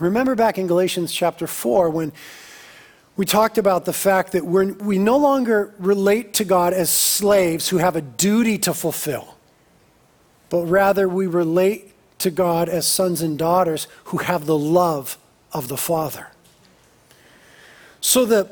Remember 0.00 0.34
back 0.34 0.58
in 0.58 0.66
Galatians 0.66 1.12
chapter 1.12 1.46
4 1.46 1.90
when 1.90 2.12
we 3.16 3.26
talked 3.26 3.58
about 3.58 3.84
the 3.84 3.92
fact 3.92 4.32
that 4.32 4.46
we're, 4.46 4.72
we 4.72 4.98
no 4.98 5.18
longer 5.18 5.74
relate 5.78 6.32
to 6.34 6.44
God 6.44 6.72
as 6.72 6.90
slaves 6.90 7.68
who 7.68 7.76
have 7.76 7.94
a 7.94 8.00
duty 8.00 8.56
to 8.58 8.72
fulfill, 8.72 9.36
but 10.48 10.64
rather 10.64 11.08
we 11.08 11.26
relate 11.26 11.92
to 12.18 12.30
God 12.30 12.68
as 12.68 12.86
sons 12.86 13.20
and 13.20 13.38
daughters 13.38 13.86
who 14.04 14.18
have 14.18 14.46
the 14.46 14.56
love 14.56 15.18
of 15.52 15.68
the 15.68 15.76
Father. 15.76 16.28
So 18.02 18.26
the 18.26 18.50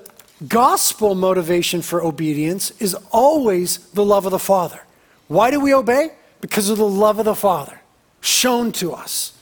gospel 0.48 1.14
motivation 1.14 1.82
for 1.82 2.02
obedience 2.02 2.70
is 2.80 2.94
always 3.10 3.78
the 3.90 4.04
love 4.04 4.24
of 4.24 4.30
the 4.30 4.38
Father. 4.38 4.80
Why 5.28 5.50
do 5.50 5.60
we 5.60 5.74
obey? 5.74 6.12
Because 6.40 6.70
of 6.70 6.78
the 6.78 6.88
love 6.88 7.18
of 7.18 7.26
the 7.26 7.34
Father 7.34 7.80
shown 8.22 8.72
to 8.72 8.92
us. 8.92 9.32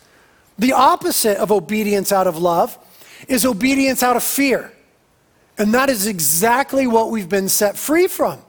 The 0.58 0.72
opposite 0.72 1.38
of 1.38 1.52
obedience 1.52 2.10
out 2.10 2.26
of 2.26 2.38
love 2.38 2.76
is 3.28 3.44
obedience 3.44 4.02
out 4.02 4.16
of 4.16 4.22
fear. 4.22 4.72
And 5.56 5.74
that 5.74 5.90
is 5.90 6.06
exactly 6.06 6.86
what 6.86 7.10
we've 7.10 7.28
been 7.28 7.48
set 7.48 7.76
free 7.76 8.06
from. 8.06 8.40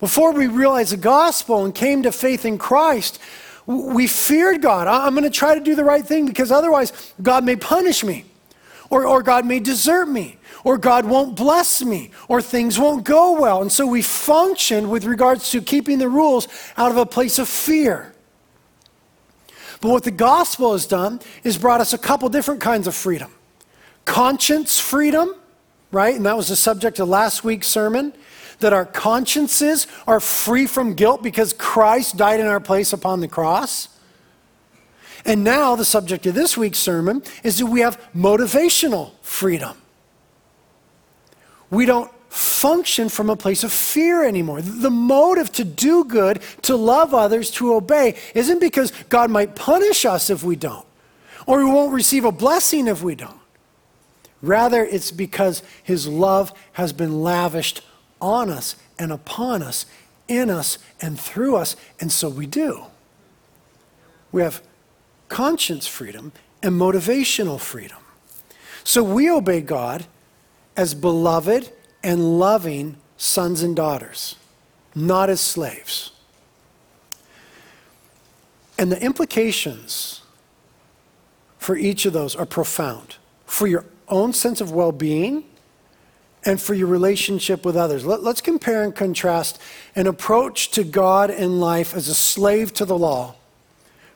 Before 0.00 0.32
we 0.32 0.46
realized 0.46 0.92
the 0.92 0.96
gospel 0.96 1.64
and 1.64 1.74
came 1.74 2.02
to 2.02 2.12
faith 2.12 2.44
in 2.44 2.58
Christ, 2.58 3.18
we 3.66 4.06
feared 4.06 4.62
God. 4.62 4.88
I'm 4.88 5.14
going 5.14 5.24
to 5.24 5.30
try 5.30 5.54
to 5.54 5.60
do 5.60 5.74
the 5.74 5.84
right 5.84 6.04
thing 6.04 6.26
because 6.26 6.50
otherwise 6.50 7.12
God 7.22 7.44
may 7.44 7.56
punish 7.56 8.02
me, 8.02 8.24
or, 8.88 9.06
or 9.06 9.22
God 9.22 9.46
may 9.46 9.60
desert 9.60 10.06
me, 10.06 10.38
or 10.64 10.78
God 10.78 11.06
won't 11.06 11.36
bless 11.36 11.82
me, 11.82 12.10
or 12.28 12.42
things 12.42 12.78
won't 12.78 13.04
go 13.04 13.40
well. 13.40 13.62
And 13.62 13.70
so 13.70 13.86
we 13.86 14.02
function 14.02 14.90
with 14.90 15.04
regards 15.04 15.50
to 15.50 15.60
keeping 15.60 15.98
the 15.98 16.08
rules 16.08 16.48
out 16.76 16.90
of 16.90 16.96
a 16.96 17.06
place 17.06 17.38
of 17.38 17.48
fear. 17.48 18.14
But 19.80 19.90
what 19.90 20.04
the 20.04 20.10
gospel 20.10 20.72
has 20.72 20.86
done 20.86 21.20
is 21.42 21.56
brought 21.56 21.80
us 21.80 21.92
a 21.92 21.98
couple 21.98 22.28
different 22.28 22.60
kinds 22.60 22.86
of 22.86 22.94
freedom 22.94 23.32
conscience 24.06 24.80
freedom 24.80 25.34
right? 25.90 26.14
And 26.14 26.26
that 26.26 26.36
was 26.36 26.48
the 26.48 26.56
subject 26.56 26.98
of 26.98 27.08
last 27.08 27.44
week's 27.44 27.66
sermon 27.66 28.12
that 28.60 28.72
our 28.72 28.84
consciences 28.84 29.86
are 30.06 30.20
free 30.20 30.66
from 30.66 30.94
guilt 30.94 31.22
because 31.22 31.52
Christ 31.54 32.16
died 32.16 32.40
in 32.40 32.46
our 32.46 32.60
place 32.60 32.92
upon 32.92 33.20
the 33.20 33.28
cross. 33.28 33.88
And 35.24 35.44
now, 35.44 35.76
the 35.76 35.84
subject 35.84 36.26
of 36.26 36.34
this 36.34 36.56
week's 36.56 36.78
sermon 36.78 37.22
is 37.42 37.58
that 37.58 37.66
we 37.66 37.80
have 37.80 38.00
motivational 38.14 39.12
freedom. 39.22 39.79
We 41.70 41.86
don't 41.86 42.10
function 42.30 43.08
from 43.08 43.30
a 43.30 43.36
place 43.36 43.64
of 43.64 43.72
fear 43.72 44.24
anymore. 44.24 44.62
The 44.62 44.90
motive 44.90 45.50
to 45.52 45.64
do 45.64 46.04
good, 46.04 46.40
to 46.62 46.76
love 46.76 47.12
others, 47.14 47.50
to 47.52 47.74
obey, 47.74 48.16
isn't 48.34 48.60
because 48.60 48.92
God 49.08 49.30
might 49.30 49.56
punish 49.56 50.04
us 50.04 50.30
if 50.30 50.42
we 50.42 50.56
don't, 50.56 50.86
or 51.46 51.64
we 51.64 51.70
won't 51.70 51.92
receive 51.92 52.24
a 52.24 52.32
blessing 52.32 52.86
if 52.86 53.02
we 53.02 53.14
don't. 53.14 53.40
Rather, 54.42 54.84
it's 54.84 55.10
because 55.10 55.62
his 55.82 56.06
love 56.06 56.52
has 56.72 56.92
been 56.92 57.22
lavished 57.22 57.82
on 58.20 58.48
us 58.48 58.76
and 58.98 59.12
upon 59.12 59.62
us, 59.62 59.86
in 60.28 60.50
us 60.50 60.78
and 61.00 61.18
through 61.18 61.56
us, 61.56 61.76
and 62.00 62.12
so 62.12 62.28
we 62.28 62.46
do. 62.46 62.84
We 64.32 64.42
have 64.42 64.62
conscience 65.28 65.86
freedom 65.86 66.32
and 66.62 66.80
motivational 66.80 67.58
freedom. 67.58 67.98
So 68.84 69.02
we 69.02 69.30
obey 69.30 69.60
God 69.60 70.06
as 70.80 70.94
beloved 70.94 71.70
and 72.02 72.38
loving 72.38 72.96
sons 73.18 73.62
and 73.62 73.76
daughters, 73.76 74.36
not 74.94 75.28
as 75.28 75.38
slaves. 75.38 76.12
And 78.78 78.90
the 78.90 78.98
implications 79.04 80.22
for 81.58 81.76
each 81.76 82.06
of 82.06 82.14
those 82.14 82.34
are 82.34 82.46
profound 82.46 83.16
for 83.44 83.66
your 83.66 83.84
own 84.08 84.32
sense 84.32 84.62
of 84.62 84.72
well 84.72 84.90
being 84.90 85.44
and 86.46 86.58
for 86.58 86.72
your 86.72 86.86
relationship 86.86 87.62
with 87.62 87.76
others. 87.76 88.06
Let, 88.06 88.20
us 88.20 88.40
compare 88.40 88.82
and 88.82 88.94
contrast 88.94 89.60
an 89.94 90.06
approach 90.06 90.70
to 90.70 90.82
God 90.82 91.28
and 91.28 91.60
life 91.60 91.94
as 91.94 92.08
a 92.08 92.14
slave 92.14 92.72
to 92.74 92.86
the 92.86 92.96
law 92.96 93.34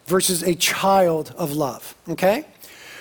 versus 0.07 0.43
a 0.43 0.55
child 0.55 1.35
of 1.37 1.53
love. 1.53 1.95
Okay? 2.09 2.47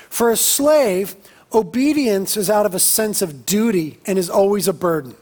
For 0.10 0.32
a 0.32 0.36
slave, 0.36 1.16
obedience 1.54 2.38
is 2.38 2.50
out 2.50 2.66
of 2.66 2.74
a 2.74 2.80
sense 2.80 3.22
of 3.22 3.46
duty 3.46 4.00
and 4.06 4.18
is 4.18 4.30
always 4.30 4.68
a 4.68 4.74
burden. 4.74 5.16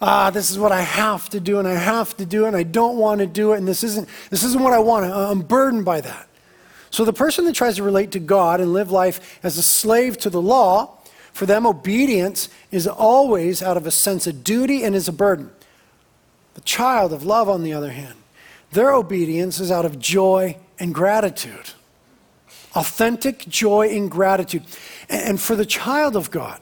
Ah, 0.00 0.30
this 0.30 0.50
is 0.50 0.58
what 0.58 0.72
I 0.72 0.82
have 0.82 1.28
to 1.30 1.40
do, 1.40 1.58
and 1.58 1.66
I 1.66 1.74
have 1.74 2.16
to 2.18 2.26
do 2.26 2.44
it, 2.44 2.48
and 2.48 2.56
I 2.56 2.64
don't 2.64 2.98
want 2.98 3.20
to 3.20 3.26
do 3.26 3.52
it, 3.52 3.58
and 3.58 3.66
this 3.66 3.82
isn't, 3.82 4.08
this 4.28 4.42
isn't 4.44 4.62
what 4.62 4.74
I 4.74 4.78
want. 4.78 5.10
I'm 5.10 5.40
burdened 5.40 5.84
by 5.84 6.02
that. 6.02 6.28
So 6.90 7.04
the 7.04 7.12
person 7.12 7.46
that 7.46 7.54
tries 7.54 7.76
to 7.76 7.82
relate 7.82 8.12
to 8.12 8.18
God 8.18 8.60
and 8.60 8.72
live 8.72 8.90
life 8.90 9.38
as 9.42 9.56
a 9.58 9.62
slave 9.62 10.18
to 10.18 10.30
the 10.30 10.40
law 10.40 10.98
for 11.32 11.44
them, 11.44 11.66
obedience 11.66 12.48
is 12.70 12.86
always 12.86 13.62
out 13.62 13.76
of 13.76 13.86
a 13.86 13.90
sense 13.90 14.26
of 14.26 14.42
duty 14.42 14.84
and 14.84 14.94
is 14.94 15.08
a 15.08 15.12
burden. 15.12 15.50
The 16.54 16.62
child 16.62 17.12
of 17.12 17.24
love, 17.24 17.48
on 17.48 17.62
the 17.62 17.74
other 17.74 17.90
hand, 17.90 18.14
their 18.72 18.92
obedience 18.94 19.60
is 19.60 19.70
out 19.70 19.84
of 19.84 19.98
joy 19.98 20.56
and 20.78 20.94
gratitude. 20.94 21.70
Authentic 22.74 23.46
joy 23.48 23.88
and 23.88 24.10
gratitude. 24.10 24.62
And 25.08 25.40
for 25.40 25.54
the 25.54 25.66
child 25.66 26.16
of 26.16 26.30
God, 26.30 26.60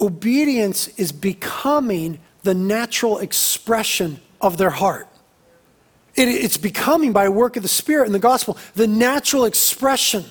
obedience 0.00 0.88
is 0.96 1.12
becoming 1.12 2.20
the 2.42 2.54
natural 2.54 3.18
expression 3.18 4.20
of 4.40 4.56
their 4.56 4.70
heart. 4.70 5.08
It, 6.14 6.28
it's 6.28 6.56
becoming, 6.56 7.12
by 7.12 7.28
work 7.28 7.56
of 7.56 7.62
the 7.62 7.68
Spirit 7.68 8.06
and 8.06 8.14
the 8.14 8.20
gospel, 8.20 8.56
the 8.74 8.86
natural 8.86 9.44
expression 9.44 10.24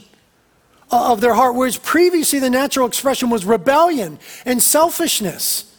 of 0.91 1.19
their 1.19 1.33
heart, 1.33 1.55
whereas 1.55 1.77
previously 1.77 2.39
the 2.39 2.49
natural 2.49 2.87
expression 2.87 3.29
was 3.29 3.43
rebellion 3.43 4.19
and 4.45 4.61
selfishness. 4.61 5.75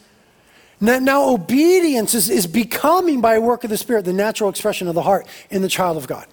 Now, 0.79 0.99
now 0.99 1.29
obedience 1.29 2.13
is, 2.13 2.29
is 2.29 2.45
becoming, 2.45 3.19
by 3.19 3.35
a 3.35 3.41
work 3.41 3.63
of 3.63 3.69
the 3.69 3.77
Spirit, 3.77 4.05
the 4.05 4.13
natural 4.13 4.49
expression 4.49 4.87
of 4.87 4.95
the 4.95 5.01
heart 5.01 5.27
in 5.49 5.61
the 5.61 5.69
child 5.69 5.97
of 5.97 6.07
God. 6.07 6.27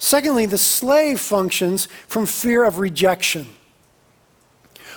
Secondly, 0.00 0.46
the 0.46 0.58
slave 0.58 1.20
functions 1.20 1.86
from 2.08 2.24
fear 2.24 2.64
of 2.64 2.78
rejection, 2.78 3.46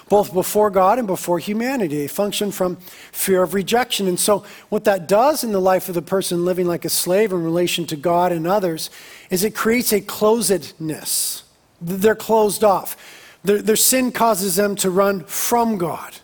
both 0.07 0.33
before 0.33 0.69
God 0.69 0.97
and 0.97 1.05
before 1.05 1.39
humanity. 1.39 1.97
They 1.97 2.07
function 2.07 2.53
from 2.53 2.77
fear 3.11 3.43
of 3.43 3.53
rejection. 3.53 4.07
And 4.07 4.17
so, 4.17 4.45
what 4.69 4.85
that 4.85 5.09
does 5.09 5.43
in 5.43 5.51
the 5.51 5.59
life 5.59 5.89
of 5.89 5.95
the 5.95 6.01
person 6.01 6.45
living 6.45 6.67
like 6.67 6.85
a 6.85 6.89
slave 6.89 7.33
in 7.33 7.43
relation 7.43 7.85
to 7.87 7.97
God 7.97 8.31
and 8.31 8.47
others 8.47 8.89
is 9.29 9.43
it 9.43 9.53
creates 9.53 9.91
a 9.91 9.99
closedness. 9.99 11.43
They're 11.81 12.15
closed 12.15 12.63
off. 12.63 12.95
Their, 13.43 13.61
their 13.61 13.75
sin 13.75 14.13
causes 14.13 14.55
them 14.55 14.77
to 14.77 14.89
run 14.89 15.25
from 15.25 15.77
God. 15.77 16.15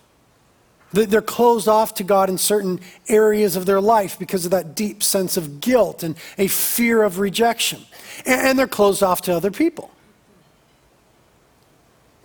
They're 0.92 1.20
closed 1.20 1.68
off 1.68 1.94
to 1.94 2.02
God 2.02 2.30
in 2.30 2.38
certain 2.38 2.80
areas 3.08 3.56
of 3.56 3.66
their 3.66 3.80
life 3.80 4.18
because 4.18 4.46
of 4.46 4.50
that 4.52 4.74
deep 4.74 5.02
sense 5.02 5.36
of 5.36 5.60
guilt 5.60 6.02
and 6.02 6.16
a 6.38 6.48
fear 6.48 7.02
of 7.02 7.18
rejection. 7.18 7.80
And 8.26 8.58
they're 8.58 8.66
closed 8.66 9.02
off 9.02 9.22
to 9.22 9.34
other 9.34 9.50
people 9.50 9.90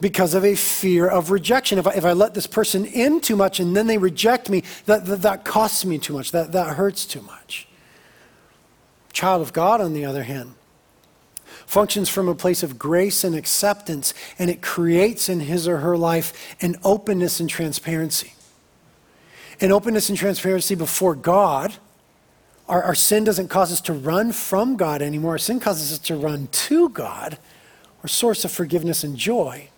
because 0.01 0.33
of 0.33 0.43
a 0.43 0.55
fear 0.55 1.07
of 1.07 1.31
rejection. 1.31 1.79
If 1.79 1.87
I, 1.87 1.91
if 1.91 2.05
I 2.05 2.13
let 2.13 2.33
this 2.33 2.47
person 2.47 2.85
in 2.85 3.21
too 3.21 3.35
much 3.35 3.59
and 3.59 3.75
then 3.75 3.87
they 3.87 3.97
reject 3.97 4.49
me, 4.49 4.63
that, 4.85 5.05
that, 5.05 5.21
that 5.21 5.45
costs 5.45 5.85
me 5.85 5.97
too 5.97 6.13
much, 6.13 6.31
that, 6.31 6.51
that 6.51 6.75
hurts 6.75 7.05
too 7.05 7.21
much. 7.21 7.67
Child 9.13 9.41
of 9.41 9.53
God, 9.53 9.79
on 9.79 9.93
the 9.93 10.05
other 10.05 10.23
hand, 10.23 10.53
functions 11.65 12.09
from 12.09 12.27
a 12.27 12.35
place 12.35 12.63
of 12.63 12.77
grace 12.77 13.23
and 13.23 13.35
acceptance, 13.35 14.13
and 14.37 14.49
it 14.49 14.61
creates 14.61 15.29
in 15.29 15.39
his 15.39 15.67
or 15.67 15.77
her 15.77 15.97
life 15.97 16.55
an 16.61 16.75
openness 16.83 17.39
and 17.39 17.49
transparency. 17.49 18.33
An 19.61 19.71
openness 19.71 20.09
and 20.09 20.17
transparency 20.17 20.75
before 20.75 21.15
God. 21.15 21.75
Our, 22.67 22.81
our 22.83 22.95
sin 22.95 23.23
doesn't 23.23 23.49
cause 23.49 23.71
us 23.71 23.81
to 23.81 23.93
run 23.93 24.31
from 24.31 24.75
God 24.75 25.01
anymore. 25.01 25.31
Our 25.31 25.37
sin 25.37 25.59
causes 25.59 25.91
us 25.91 25.99
to 26.07 26.15
run 26.15 26.47
to 26.47 26.89
God, 26.89 27.37
our 28.01 28.07
source 28.07 28.43
of 28.45 28.51
forgiveness 28.51 29.03
and 29.03 29.15
joy. 29.15 29.69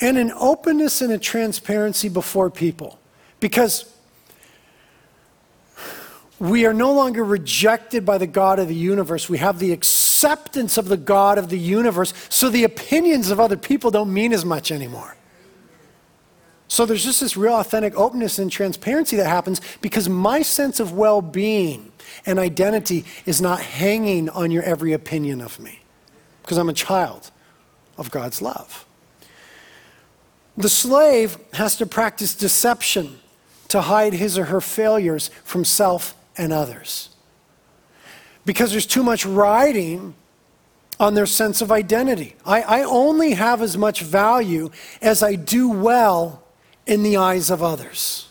And 0.00 0.18
an 0.18 0.32
openness 0.32 1.00
and 1.00 1.12
a 1.12 1.18
transparency 1.18 2.08
before 2.10 2.50
people. 2.50 2.98
Because 3.40 3.90
we 6.38 6.66
are 6.66 6.74
no 6.74 6.92
longer 6.92 7.24
rejected 7.24 8.04
by 8.04 8.18
the 8.18 8.26
God 8.26 8.58
of 8.58 8.68
the 8.68 8.74
universe. 8.74 9.28
We 9.28 9.38
have 9.38 9.58
the 9.58 9.72
acceptance 9.72 10.76
of 10.76 10.88
the 10.88 10.98
God 10.98 11.38
of 11.38 11.48
the 11.48 11.58
universe, 11.58 12.12
so 12.28 12.50
the 12.50 12.64
opinions 12.64 13.30
of 13.30 13.40
other 13.40 13.56
people 13.56 13.90
don't 13.90 14.12
mean 14.12 14.34
as 14.34 14.44
much 14.44 14.70
anymore. 14.70 15.16
So 16.68 16.84
there's 16.84 17.04
just 17.04 17.20
this 17.20 17.36
real 17.36 17.54
authentic 17.54 17.96
openness 17.96 18.38
and 18.38 18.50
transparency 18.50 19.16
that 19.16 19.26
happens 19.26 19.60
because 19.80 20.08
my 20.08 20.42
sense 20.42 20.80
of 20.80 20.92
well 20.92 21.22
being 21.22 21.92
and 22.24 22.38
identity 22.38 23.04
is 23.24 23.40
not 23.40 23.60
hanging 23.60 24.28
on 24.28 24.50
your 24.50 24.62
every 24.62 24.92
opinion 24.92 25.40
of 25.40 25.60
me 25.60 25.80
because 26.42 26.58
I'm 26.58 26.68
a 26.68 26.74
child 26.74 27.30
of 27.96 28.10
God's 28.10 28.42
love. 28.42 28.84
The 30.56 30.68
slave 30.68 31.38
has 31.54 31.76
to 31.76 31.86
practice 31.86 32.34
deception 32.34 33.18
to 33.68 33.82
hide 33.82 34.14
his 34.14 34.38
or 34.38 34.46
her 34.46 34.60
failures 34.60 35.28
from 35.44 35.64
self 35.64 36.14
and 36.36 36.52
others. 36.52 37.10
Because 38.44 38.70
there's 38.70 38.86
too 38.86 39.02
much 39.02 39.26
riding 39.26 40.14
on 40.98 41.14
their 41.14 41.26
sense 41.26 41.60
of 41.60 41.70
identity. 41.70 42.36
I, 42.44 42.62
I 42.62 42.82
only 42.84 43.32
have 43.32 43.60
as 43.60 43.76
much 43.76 44.00
value 44.00 44.70
as 45.02 45.22
I 45.22 45.34
do 45.34 45.68
well 45.68 46.42
in 46.86 47.02
the 47.02 47.16
eyes 47.16 47.50
of 47.50 47.62
others. 47.62 48.28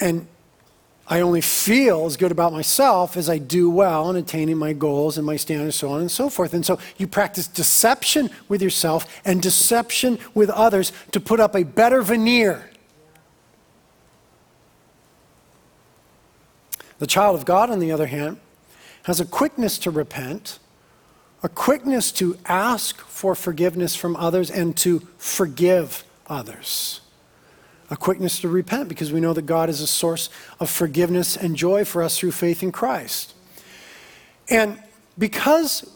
And 0.00 0.26
I 1.08 1.20
only 1.20 1.40
feel 1.40 2.04
as 2.04 2.16
good 2.16 2.32
about 2.32 2.52
myself 2.52 3.16
as 3.16 3.30
I 3.30 3.38
do 3.38 3.70
well 3.70 4.10
in 4.10 4.16
attaining 4.16 4.58
my 4.58 4.72
goals 4.72 5.16
and 5.16 5.26
my 5.26 5.36
standards, 5.36 5.76
so 5.76 5.88
on 5.90 6.00
and 6.00 6.10
so 6.10 6.28
forth. 6.28 6.52
And 6.52 6.66
so 6.66 6.78
you 6.98 7.06
practice 7.06 7.46
deception 7.46 8.28
with 8.48 8.60
yourself 8.60 9.20
and 9.24 9.40
deception 9.40 10.18
with 10.34 10.50
others 10.50 10.92
to 11.12 11.20
put 11.20 11.40
up 11.40 11.54
a 11.54 11.62
better 11.62 12.02
veneer 12.02 12.70
The 16.98 17.06
child 17.06 17.36
of 17.36 17.44
God, 17.44 17.70
on 17.70 17.78
the 17.78 17.92
other 17.92 18.06
hand, 18.06 18.38
has 19.04 19.20
a 19.20 19.24
quickness 19.24 19.78
to 19.78 19.90
repent, 19.90 20.58
a 21.46 21.48
quickness 21.48 22.10
to 22.10 22.36
ask 22.46 22.98
for 23.02 23.36
forgiveness 23.36 23.94
from 23.94 24.16
others 24.16 24.50
and 24.50 24.76
to 24.76 24.98
forgive 25.16 26.02
others. 26.26 27.00
A 27.88 27.96
quickness 27.96 28.40
to 28.40 28.48
repent 28.48 28.88
because 28.88 29.12
we 29.12 29.20
know 29.20 29.32
that 29.32 29.46
God 29.46 29.68
is 29.68 29.80
a 29.80 29.86
source 29.86 30.28
of 30.58 30.68
forgiveness 30.68 31.36
and 31.36 31.54
joy 31.54 31.84
for 31.84 32.02
us 32.02 32.18
through 32.18 32.32
faith 32.32 32.64
in 32.64 32.72
Christ. 32.72 33.32
And 34.48 34.82
because 35.16 35.88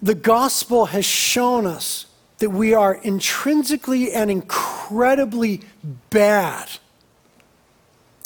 the 0.00 0.14
gospel 0.14 0.86
has 0.86 1.04
shown 1.04 1.66
us 1.66 2.06
that 2.38 2.50
we 2.50 2.74
are 2.74 2.94
intrinsically 2.94 4.12
and 4.12 4.30
incredibly 4.30 5.62
bad 6.10 6.68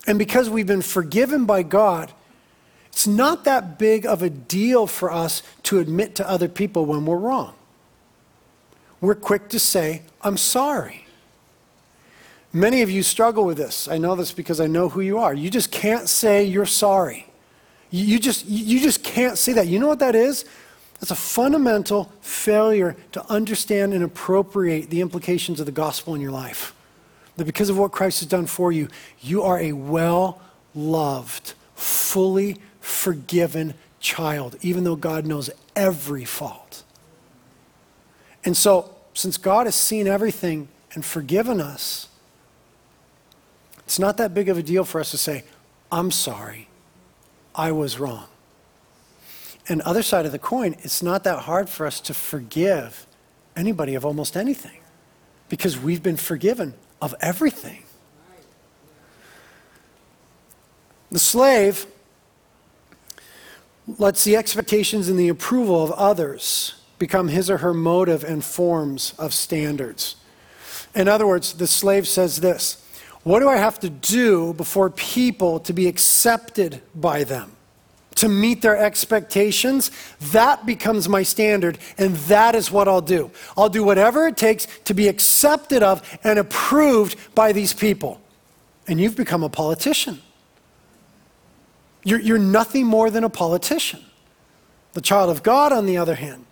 and 0.06 0.18
because 0.18 0.50
we've 0.50 0.66
been 0.66 0.82
forgiven 0.82 1.46
by 1.46 1.62
God, 1.62 2.12
it's 2.92 3.06
not 3.06 3.44
that 3.44 3.78
big 3.78 4.04
of 4.04 4.22
a 4.22 4.28
deal 4.30 4.86
for 4.86 5.10
us 5.10 5.42
to 5.64 5.78
admit 5.78 6.14
to 6.16 6.28
other 6.28 6.48
people 6.48 6.84
when 6.84 7.06
we're 7.06 7.16
wrong. 7.16 7.54
We're 9.00 9.14
quick 9.14 9.48
to 9.48 9.58
say, 9.58 10.02
I'm 10.20 10.36
sorry. 10.36 11.06
Many 12.52 12.82
of 12.82 12.90
you 12.90 13.02
struggle 13.02 13.44
with 13.44 13.56
this. 13.56 13.88
I 13.88 13.96
know 13.96 14.14
this 14.14 14.32
because 14.32 14.60
I 14.60 14.66
know 14.66 14.90
who 14.90 15.00
you 15.00 15.18
are. 15.18 15.32
You 15.32 15.48
just 15.48 15.72
can't 15.72 16.08
say 16.08 16.44
you're 16.44 16.66
sorry. 16.66 17.26
You 17.90 18.18
just, 18.18 18.46
you 18.46 18.78
just 18.78 19.02
can't 19.02 19.38
say 19.38 19.54
that. 19.54 19.66
You 19.66 19.78
know 19.78 19.88
what 19.88 19.98
that 19.98 20.14
is? 20.14 20.44
That's 21.00 21.10
a 21.10 21.16
fundamental 21.16 22.12
failure 22.20 22.94
to 23.12 23.28
understand 23.28 23.94
and 23.94 24.04
appropriate 24.04 24.90
the 24.90 25.00
implications 25.00 25.60
of 25.60 25.66
the 25.66 25.72
gospel 25.72 26.14
in 26.14 26.20
your 26.20 26.30
life 26.30 26.74
that 27.36 27.44
because 27.44 27.70
of 27.70 27.78
what 27.78 27.92
Christ 27.92 28.20
has 28.20 28.28
done 28.28 28.46
for 28.46 28.70
you, 28.70 28.88
you 29.20 29.42
are 29.42 29.58
a 29.58 29.72
well 29.72 30.40
loved, 30.74 31.54
fully 31.74 32.58
forgiven 32.82 33.74
child, 34.00 34.56
even 34.60 34.84
though 34.84 34.96
God 34.96 35.24
knows 35.24 35.48
every 35.74 36.24
fault. 36.24 36.82
And 38.44 38.56
so, 38.56 38.94
since 39.14 39.38
God 39.38 39.66
has 39.66 39.74
seen 39.74 40.06
everything 40.06 40.68
and 40.94 41.04
forgiven 41.04 41.60
us, 41.60 42.08
it's 43.84 43.98
not 43.98 44.16
that 44.16 44.34
big 44.34 44.48
of 44.48 44.58
a 44.58 44.62
deal 44.62 44.84
for 44.84 45.00
us 45.00 45.10
to 45.12 45.18
say, 45.18 45.44
I'm 45.90 46.10
sorry, 46.10 46.68
I 47.54 47.72
was 47.72 47.98
wrong. 47.98 48.26
And 49.68 49.80
other 49.82 50.02
side 50.02 50.26
of 50.26 50.32
the 50.32 50.38
coin, 50.38 50.74
it's 50.80 51.02
not 51.02 51.24
that 51.24 51.40
hard 51.40 51.68
for 51.68 51.86
us 51.86 52.00
to 52.02 52.14
forgive 52.14 53.06
anybody 53.54 53.94
of 53.94 54.04
almost 54.04 54.36
anything 54.36 54.80
because 55.48 55.78
we've 55.78 56.02
been 56.02 56.16
forgiven 56.16 56.74
of 57.00 57.14
everything. 57.20 57.84
The 61.10 61.18
slave 61.18 61.86
lets 63.98 64.24
the 64.24 64.36
expectations 64.36 65.08
and 65.08 65.18
the 65.18 65.28
approval 65.28 65.82
of 65.82 65.92
others 65.92 66.74
become 66.98 67.28
his 67.28 67.50
or 67.50 67.58
her 67.58 67.74
motive 67.74 68.22
and 68.22 68.44
forms 68.44 69.14
of 69.18 69.34
standards. 69.34 70.16
In 70.94 71.08
other 71.08 71.26
words, 71.26 71.54
the 71.54 71.66
slave 71.66 72.06
says 72.06 72.38
this 72.38 72.84
What 73.24 73.40
do 73.40 73.48
I 73.48 73.56
have 73.56 73.80
to 73.80 73.90
do 73.90 74.54
before 74.54 74.90
people 74.90 75.58
to 75.60 75.72
be 75.72 75.88
accepted 75.88 76.80
by 76.94 77.24
them? 77.24 77.56
To 78.16 78.28
meet 78.28 78.60
their 78.60 78.76
expectations, 78.76 79.90
that 80.32 80.66
becomes 80.66 81.08
my 81.08 81.22
standard, 81.22 81.78
and 81.96 82.14
that 82.28 82.54
is 82.54 82.70
what 82.70 82.86
I'll 82.86 83.00
do. 83.00 83.30
I'll 83.56 83.70
do 83.70 83.82
whatever 83.82 84.28
it 84.28 84.36
takes 84.36 84.66
to 84.84 84.94
be 84.94 85.08
accepted 85.08 85.82
of 85.82 86.02
and 86.22 86.38
approved 86.38 87.34
by 87.34 87.52
these 87.52 87.72
people. 87.72 88.20
And 88.86 89.00
you've 89.00 89.16
become 89.16 89.42
a 89.42 89.48
politician. 89.48 90.20
You're, 92.04 92.20
you're 92.20 92.38
nothing 92.38 92.86
more 92.86 93.10
than 93.10 93.24
a 93.24 93.30
politician. 93.30 94.04
The 94.94 95.00
child 95.00 95.30
of 95.30 95.42
God, 95.42 95.72
on 95.72 95.86
the 95.86 95.96
other 95.96 96.16
hand, 96.16 96.46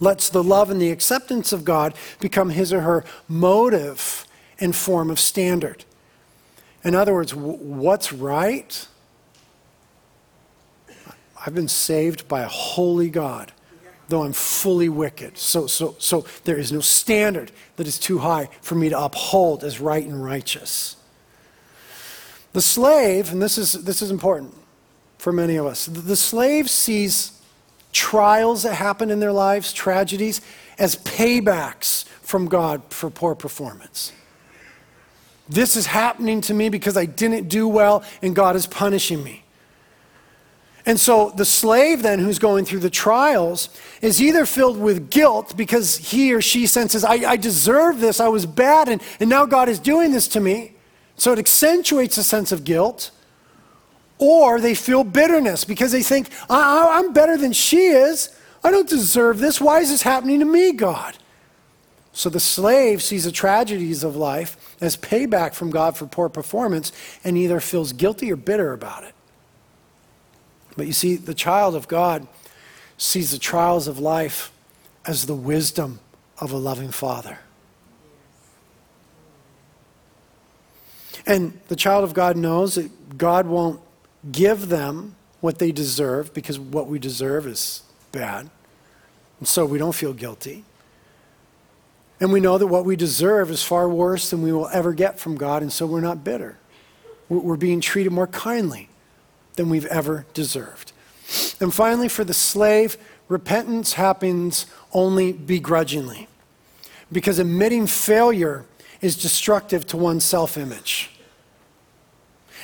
lets 0.00 0.28
the 0.28 0.42
love 0.42 0.70
and 0.70 0.80
the 0.80 0.90
acceptance 0.90 1.52
of 1.52 1.64
God 1.64 1.94
become 2.20 2.50
his 2.50 2.72
or 2.72 2.80
her 2.80 3.04
motive 3.28 4.26
and 4.58 4.74
form 4.74 5.10
of 5.10 5.20
standard. 5.20 5.84
In 6.82 6.94
other 6.94 7.14
words, 7.14 7.34
what's 7.34 8.12
right? 8.12 8.86
I've 11.44 11.54
been 11.54 11.68
saved 11.68 12.26
by 12.26 12.42
a 12.42 12.48
holy 12.48 13.10
God, 13.10 13.52
though 14.08 14.22
I'm 14.22 14.32
fully 14.32 14.88
wicked. 14.88 15.38
So, 15.38 15.66
so, 15.66 15.96
so 15.98 16.26
there 16.44 16.56
is 16.56 16.72
no 16.72 16.80
standard 16.80 17.52
that 17.76 17.86
is 17.86 17.98
too 17.98 18.18
high 18.18 18.48
for 18.60 18.74
me 18.74 18.88
to 18.88 18.98
uphold 18.98 19.62
as 19.62 19.80
right 19.80 20.04
and 20.04 20.22
righteous. 20.22 20.96
The 22.54 22.62
slave, 22.62 23.32
and 23.32 23.42
this 23.42 23.58
is, 23.58 23.72
this 23.72 24.00
is 24.00 24.12
important 24.12 24.54
for 25.18 25.32
many 25.32 25.56
of 25.56 25.66
us, 25.66 25.86
the 25.86 26.16
slave 26.16 26.70
sees 26.70 27.42
trials 27.92 28.62
that 28.62 28.74
happen 28.74 29.10
in 29.10 29.18
their 29.18 29.32
lives, 29.32 29.72
tragedies, 29.72 30.40
as 30.78 30.94
paybacks 30.96 32.04
from 32.22 32.46
God 32.46 32.82
for 32.90 33.10
poor 33.10 33.34
performance. 33.34 34.12
This 35.48 35.76
is 35.76 35.86
happening 35.86 36.40
to 36.42 36.54
me 36.54 36.68
because 36.68 36.96
I 36.96 37.06
didn't 37.06 37.48
do 37.48 37.66
well 37.66 38.04
and 38.22 38.36
God 38.36 38.54
is 38.54 38.68
punishing 38.68 39.22
me. 39.22 39.42
And 40.86 41.00
so 41.00 41.30
the 41.30 41.44
slave, 41.44 42.02
then, 42.02 42.20
who's 42.20 42.38
going 42.38 42.66
through 42.66 42.80
the 42.80 42.90
trials, 42.90 43.68
is 44.00 44.22
either 44.22 44.46
filled 44.46 44.78
with 44.78 45.10
guilt 45.10 45.56
because 45.56 45.96
he 45.96 46.32
or 46.32 46.40
she 46.40 46.68
senses, 46.68 47.04
I, 47.04 47.14
I 47.14 47.36
deserve 47.36 48.00
this, 48.00 48.20
I 48.20 48.28
was 48.28 48.46
bad, 48.46 48.88
and, 48.88 49.02
and 49.18 49.28
now 49.28 49.44
God 49.44 49.68
is 49.68 49.80
doing 49.80 50.12
this 50.12 50.28
to 50.28 50.40
me. 50.40 50.73
So 51.16 51.32
it 51.32 51.38
accentuates 51.38 52.18
a 52.18 52.24
sense 52.24 52.52
of 52.52 52.64
guilt. 52.64 53.10
Or 54.18 54.60
they 54.60 54.74
feel 54.74 55.04
bitterness 55.04 55.64
because 55.64 55.92
they 55.92 56.02
think, 56.02 56.28
I, 56.48 56.98
am 56.98 57.12
better 57.12 57.36
than 57.36 57.52
she 57.52 57.86
is. 57.86 58.34
I 58.62 58.70
don't 58.70 58.88
deserve 58.88 59.38
this. 59.38 59.60
Why 59.60 59.80
is 59.80 59.90
this 59.90 60.02
happening 60.02 60.38
to 60.38 60.44
me, 60.44 60.72
God? 60.72 61.18
So 62.12 62.30
the 62.30 62.40
slave 62.40 63.02
sees 63.02 63.24
the 63.24 63.32
tragedies 63.32 64.04
of 64.04 64.14
life 64.14 64.76
as 64.80 64.96
payback 64.96 65.52
from 65.54 65.70
God 65.70 65.96
for 65.96 66.06
poor 66.06 66.28
performance 66.28 66.92
and 67.24 67.36
either 67.36 67.58
feels 67.58 67.92
guilty 67.92 68.30
or 68.30 68.36
bitter 68.36 68.72
about 68.72 69.02
it. 69.02 69.14
But 70.76 70.86
you 70.86 70.92
see, 70.92 71.16
the 71.16 71.34
child 71.34 71.74
of 71.74 71.88
God 71.88 72.26
sees 72.96 73.32
the 73.32 73.38
trials 73.38 73.88
of 73.88 73.98
life 73.98 74.52
as 75.04 75.26
the 75.26 75.34
wisdom 75.34 75.98
of 76.38 76.52
a 76.52 76.56
loving 76.56 76.90
father. 76.90 77.38
And 81.26 81.58
the 81.68 81.76
child 81.76 82.04
of 82.04 82.14
God 82.14 82.36
knows 82.36 82.74
that 82.74 83.18
God 83.18 83.46
won't 83.46 83.80
give 84.30 84.68
them 84.68 85.16
what 85.40 85.58
they 85.58 85.72
deserve 85.72 86.32
because 86.34 86.58
what 86.58 86.86
we 86.86 86.98
deserve 86.98 87.46
is 87.46 87.82
bad. 88.12 88.50
And 89.38 89.48
so 89.48 89.66
we 89.66 89.78
don't 89.78 89.94
feel 89.94 90.12
guilty. 90.12 90.64
And 92.20 92.32
we 92.32 92.40
know 92.40 92.58
that 92.58 92.66
what 92.66 92.84
we 92.84 92.96
deserve 92.96 93.50
is 93.50 93.62
far 93.62 93.88
worse 93.88 94.30
than 94.30 94.42
we 94.42 94.52
will 94.52 94.68
ever 94.68 94.92
get 94.92 95.18
from 95.18 95.36
God, 95.36 95.62
and 95.62 95.72
so 95.72 95.84
we're 95.84 96.00
not 96.00 96.24
bitter. 96.24 96.56
We're 97.28 97.56
being 97.56 97.80
treated 97.80 98.12
more 98.12 98.26
kindly 98.26 98.88
than 99.56 99.68
we've 99.68 99.86
ever 99.86 100.26
deserved. 100.32 100.92
And 101.60 101.74
finally, 101.74 102.08
for 102.08 102.22
the 102.22 102.34
slave, 102.34 102.96
repentance 103.28 103.94
happens 103.94 104.66
only 104.92 105.32
begrudgingly 105.32 106.28
because 107.10 107.38
admitting 107.38 107.86
failure 107.86 108.64
is 109.00 109.16
destructive 109.16 109.86
to 109.88 109.96
one's 109.96 110.24
self 110.24 110.56
image. 110.56 111.10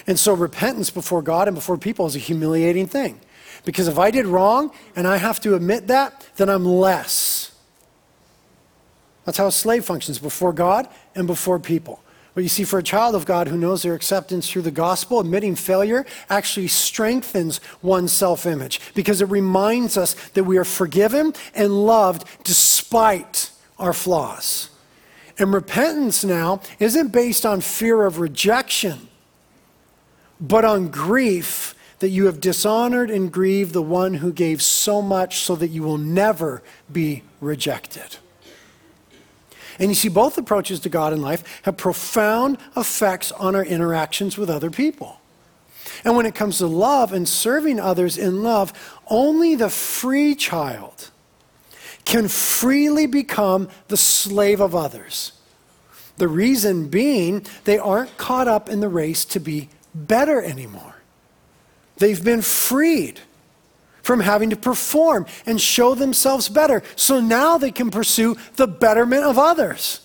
And 0.06 0.18
so 0.18 0.32
repentance 0.32 0.90
before 0.90 1.22
God 1.22 1.48
and 1.48 1.54
before 1.54 1.78
people 1.78 2.06
is 2.06 2.16
a 2.16 2.20
humiliating 2.20 2.86
thing. 2.86 3.20
Because 3.64 3.88
if 3.88 3.98
I 3.98 4.10
did 4.10 4.26
wrong 4.26 4.72
and 4.96 5.06
I 5.06 5.18
have 5.18 5.40
to 5.40 5.54
admit 5.54 5.86
that, 5.88 6.26
then 6.36 6.48
I'm 6.48 6.64
less. 6.64 7.52
That's 9.24 9.38
how 9.38 9.48
a 9.48 9.52
slave 9.52 9.84
functions 9.84 10.18
before 10.18 10.52
God 10.52 10.88
and 11.14 11.26
before 11.26 11.58
people. 11.58 12.02
But 12.34 12.44
you 12.44 12.48
see, 12.48 12.64
for 12.64 12.78
a 12.78 12.82
child 12.82 13.14
of 13.14 13.26
God 13.26 13.48
who 13.48 13.56
knows 13.56 13.82
their 13.82 13.94
acceptance 13.94 14.48
through 14.48 14.62
the 14.62 14.70
gospel, 14.70 15.20
admitting 15.20 15.56
failure 15.56 16.06
actually 16.28 16.68
strengthens 16.68 17.60
one's 17.82 18.12
self 18.12 18.46
image 18.46 18.80
because 18.94 19.20
it 19.20 19.26
reminds 19.26 19.96
us 19.96 20.14
that 20.30 20.44
we 20.44 20.56
are 20.56 20.64
forgiven 20.64 21.34
and 21.54 21.86
loved 21.86 22.26
despite 22.44 23.50
our 23.78 23.92
flaws. 23.92 24.70
And 25.38 25.52
repentance 25.52 26.24
now 26.24 26.60
isn't 26.78 27.08
based 27.08 27.44
on 27.44 27.60
fear 27.60 28.04
of 28.04 28.20
rejection, 28.20 29.09
but 30.40 30.64
on 30.64 30.88
grief 30.88 31.74
that 31.98 32.08
you 32.08 32.26
have 32.26 32.40
dishonored 32.40 33.10
and 33.10 33.30
grieved 33.30 33.72
the 33.72 33.82
one 33.82 34.14
who 34.14 34.32
gave 34.32 34.62
so 34.62 35.02
much 35.02 35.40
so 35.40 35.54
that 35.54 35.68
you 35.68 35.82
will 35.82 35.98
never 35.98 36.62
be 36.90 37.22
rejected. 37.40 38.16
And 39.78 39.90
you 39.90 39.94
see, 39.94 40.08
both 40.08 40.36
approaches 40.36 40.80
to 40.80 40.88
God 40.88 41.12
in 41.12 41.22
life 41.22 41.62
have 41.62 41.76
profound 41.76 42.58
effects 42.76 43.32
on 43.32 43.54
our 43.54 43.64
interactions 43.64 44.36
with 44.36 44.50
other 44.50 44.70
people. 44.70 45.20
And 46.04 46.16
when 46.16 46.26
it 46.26 46.34
comes 46.34 46.58
to 46.58 46.66
love 46.66 47.12
and 47.12 47.28
serving 47.28 47.80
others 47.80 48.16
in 48.16 48.42
love, 48.42 48.72
only 49.08 49.54
the 49.54 49.70
free 49.70 50.34
child 50.34 51.10
can 52.04 52.28
freely 52.28 53.06
become 53.06 53.68
the 53.88 53.96
slave 53.96 54.60
of 54.60 54.74
others. 54.74 55.32
The 56.16 56.28
reason 56.28 56.88
being, 56.88 57.46
they 57.64 57.78
aren't 57.78 58.16
caught 58.16 58.48
up 58.48 58.68
in 58.68 58.80
the 58.80 58.88
race 58.88 59.24
to 59.26 59.40
be 59.40 59.68
better 59.94 60.42
anymore. 60.42 60.96
They've 61.96 62.22
been 62.22 62.42
freed 62.42 63.20
from 64.02 64.20
having 64.20 64.50
to 64.50 64.56
perform 64.56 65.26
and 65.46 65.60
show 65.60 65.94
themselves 65.94 66.48
better. 66.48 66.82
So 66.96 67.20
now 67.20 67.58
they 67.58 67.70
can 67.70 67.90
pursue 67.90 68.36
the 68.56 68.66
betterment 68.66 69.24
of 69.24 69.38
others. 69.38 70.00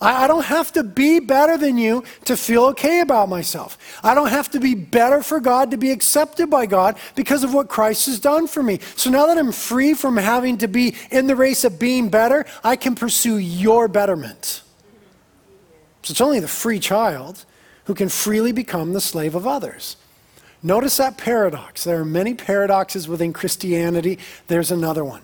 I, 0.00 0.24
I, 0.24 0.26
don't 0.26 0.44
have 0.44 0.72
to 0.72 0.82
be 0.82 1.20
better 1.20 1.56
than 1.56 1.78
you 1.78 2.04
to 2.24 2.36
feel 2.36 2.64
okay 2.66 3.00
about 3.00 3.28
myself. 3.28 4.00
I 4.02 4.14
don't 4.14 4.28
have 4.28 4.50
to 4.52 4.60
be 4.60 4.74
better 4.74 5.22
for 5.22 5.40
God 5.40 5.70
to 5.70 5.76
be 5.76 5.90
accepted 5.90 6.50
by 6.50 6.66
God 6.66 6.96
because 7.14 7.44
of 7.44 7.54
what 7.54 7.68
Christ 7.68 8.06
has 8.06 8.18
done 8.18 8.46
for 8.46 8.62
me. 8.62 8.80
So 8.96 9.10
now 9.10 9.26
that 9.26 9.38
I'm 9.38 9.52
free 9.52 9.94
from 9.94 10.16
having 10.16 10.58
to 10.58 10.68
be 10.68 10.96
in 11.10 11.26
the 11.26 11.36
race 11.36 11.64
of 11.64 11.78
being 11.78 12.08
better, 12.08 12.46
I 12.62 12.76
can 12.76 12.94
pursue 12.94 13.36
your 13.36 13.88
betterment. 13.88 14.62
So 16.02 16.10
it's 16.10 16.20
only 16.20 16.40
the 16.40 16.48
free 16.48 16.80
child 16.80 17.44
who 17.84 17.94
can 17.94 18.08
freely 18.08 18.52
become 18.52 18.92
the 18.92 19.00
slave 19.00 19.34
of 19.34 19.46
others. 19.46 19.96
Notice 20.62 20.96
that 20.96 21.18
paradox. 21.18 21.84
There 21.84 22.00
are 22.00 22.04
many 22.04 22.34
paradoxes 22.34 23.06
within 23.06 23.32
Christianity. 23.32 24.18
There's 24.46 24.70
another 24.70 25.04
one. 25.04 25.22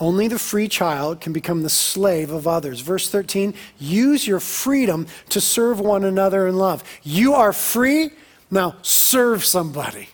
Only 0.00 0.28
the 0.28 0.38
free 0.38 0.66
child 0.66 1.20
can 1.20 1.32
become 1.32 1.62
the 1.62 1.70
slave 1.70 2.30
of 2.30 2.48
others. 2.48 2.80
Verse 2.80 3.08
13 3.10 3.54
use 3.78 4.26
your 4.26 4.40
freedom 4.40 5.06
to 5.28 5.40
serve 5.40 5.78
one 5.78 6.04
another 6.04 6.48
in 6.48 6.56
love. 6.56 6.82
You 7.02 7.34
are 7.34 7.52
free, 7.52 8.10
now 8.50 8.76
serve 8.82 9.44
somebody. 9.44 10.08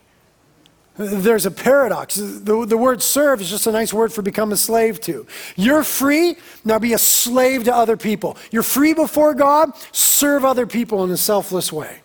There's 0.98 1.44
a 1.44 1.50
paradox. 1.50 2.14
The, 2.14 2.64
the 2.64 2.76
word 2.76 3.02
serve 3.02 3.42
is 3.42 3.50
just 3.50 3.66
a 3.66 3.72
nice 3.72 3.92
word 3.92 4.12
for 4.12 4.22
become 4.22 4.50
a 4.50 4.56
slave 4.56 5.00
to. 5.02 5.26
You're 5.54 5.84
free, 5.84 6.36
now 6.64 6.78
be 6.78 6.94
a 6.94 6.98
slave 6.98 7.64
to 7.64 7.74
other 7.74 7.98
people. 7.98 8.38
You're 8.50 8.62
free 8.62 8.94
before 8.94 9.34
God, 9.34 9.72
serve 9.92 10.44
other 10.44 10.66
people 10.66 11.04
in 11.04 11.10
a 11.10 11.16
selfless 11.16 11.70
way. 11.70 11.98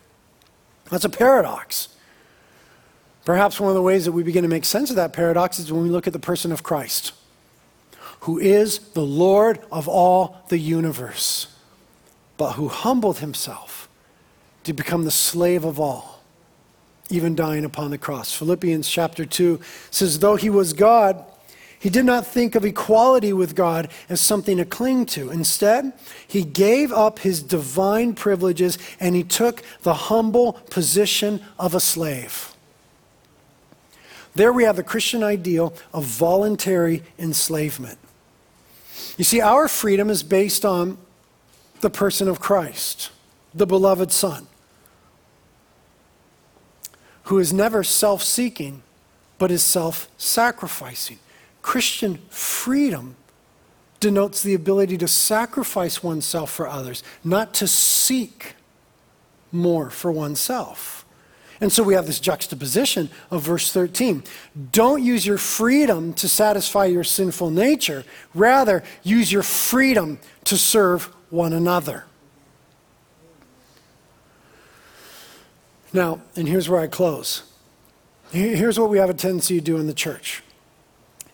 That's 0.90 1.06
a 1.06 1.10
paradox. 1.10 1.88
Perhaps 3.24 3.58
one 3.58 3.70
of 3.70 3.74
the 3.74 3.82
ways 3.82 4.04
that 4.04 4.12
we 4.12 4.22
begin 4.22 4.42
to 4.42 4.48
make 4.48 4.64
sense 4.64 4.90
of 4.90 4.96
that 4.96 5.14
paradox 5.14 5.58
is 5.58 5.72
when 5.72 5.82
we 5.82 5.88
look 5.88 6.06
at 6.06 6.12
the 6.12 6.18
person 6.18 6.52
of 6.52 6.62
Christ, 6.62 7.12
who 8.20 8.38
is 8.38 8.78
the 8.90 9.04
Lord 9.04 9.60
of 9.70 9.88
all 9.88 10.44
the 10.48 10.58
universe, 10.58 11.46
but 12.36 12.52
who 12.52 12.68
humbled 12.68 13.18
himself 13.18 13.88
to 14.64 14.74
become 14.74 15.04
the 15.04 15.10
slave 15.10 15.64
of 15.64 15.80
all 15.80 16.11
even 17.12 17.34
dying 17.34 17.64
upon 17.64 17.90
the 17.90 17.98
cross. 17.98 18.32
Philippians 18.32 18.88
chapter 18.88 19.24
2 19.24 19.60
says, 19.90 20.18
Though 20.18 20.36
he 20.36 20.50
was 20.50 20.72
God, 20.72 21.24
He 21.78 21.90
did 21.90 22.04
not 22.04 22.26
think 22.26 22.54
of 22.54 22.64
equality 22.64 23.32
with 23.32 23.56
God 23.56 23.88
as 24.08 24.20
something 24.20 24.56
to 24.58 24.64
cling 24.64 25.04
to. 25.06 25.30
Instead, 25.30 25.92
he 26.28 26.44
gave 26.44 26.92
up 26.92 27.18
his 27.18 27.42
divine 27.42 28.14
privileges 28.14 28.78
and 29.00 29.16
he 29.16 29.24
took 29.24 29.62
the 29.82 29.94
humble 29.94 30.52
position 30.70 31.42
of 31.58 31.74
a 31.74 31.80
slave. 31.80 32.54
There 34.34 34.52
we 34.52 34.62
have 34.62 34.76
the 34.76 34.84
Christian 34.84 35.24
ideal 35.24 35.74
of 35.92 36.04
voluntary 36.04 37.02
enslavement. 37.18 37.98
You 39.18 39.24
see, 39.24 39.40
our 39.40 39.66
freedom 39.68 40.08
is 40.08 40.22
based 40.22 40.64
on 40.64 40.98
the 41.80 41.90
person 41.90 42.28
of 42.28 42.40
Christ, 42.40 43.10
the 43.52 43.66
beloved 43.66 44.12
Son, 44.12 44.46
who 47.24 47.38
is 47.38 47.52
never 47.52 47.82
self 47.82 48.22
seeking, 48.22 48.82
but 49.38 49.50
is 49.50 49.62
self 49.62 50.08
sacrificing. 50.16 51.18
Christian 51.62 52.18
freedom 52.28 53.16
denotes 54.00 54.42
the 54.42 54.54
ability 54.54 54.98
to 54.98 55.08
sacrifice 55.08 56.02
oneself 56.02 56.50
for 56.50 56.66
others, 56.66 57.02
not 57.22 57.54
to 57.54 57.68
seek 57.68 58.54
more 59.52 59.90
for 59.90 60.10
oneself. 60.10 61.04
And 61.60 61.72
so 61.72 61.84
we 61.84 61.94
have 61.94 62.08
this 62.08 62.18
juxtaposition 62.18 63.08
of 63.30 63.42
verse 63.42 63.72
13. 63.72 64.24
Don't 64.72 65.00
use 65.00 65.24
your 65.24 65.38
freedom 65.38 66.12
to 66.14 66.28
satisfy 66.28 66.86
your 66.86 67.04
sinful 67.04 67.50
nature, 67.50 68.04
rather, 68.34 68.82
use 69.04 69.30
your 69.30 69.44
freedom 69.44 70.18
to 70.44 70.58
serve 70.58 71.04
one 71.30 71.52
another. 71.52 72.04
Now, 75.92 76.20
and 76.36 76.48
here's 76.48 76.68
where 76.68 76.80
I 76.80 76.86
close. 76.86 77.42
Here's 78.30 78.78
what 78.78 78.88
we 78.88 78.98
have 78.98 79.10
a 79.10 79.14
tendency 79.14 79.58
to 79.58 79.64
do 79.64 79.76
in 79.76 79.86
the 79.86 79.94
church 79.94 80.42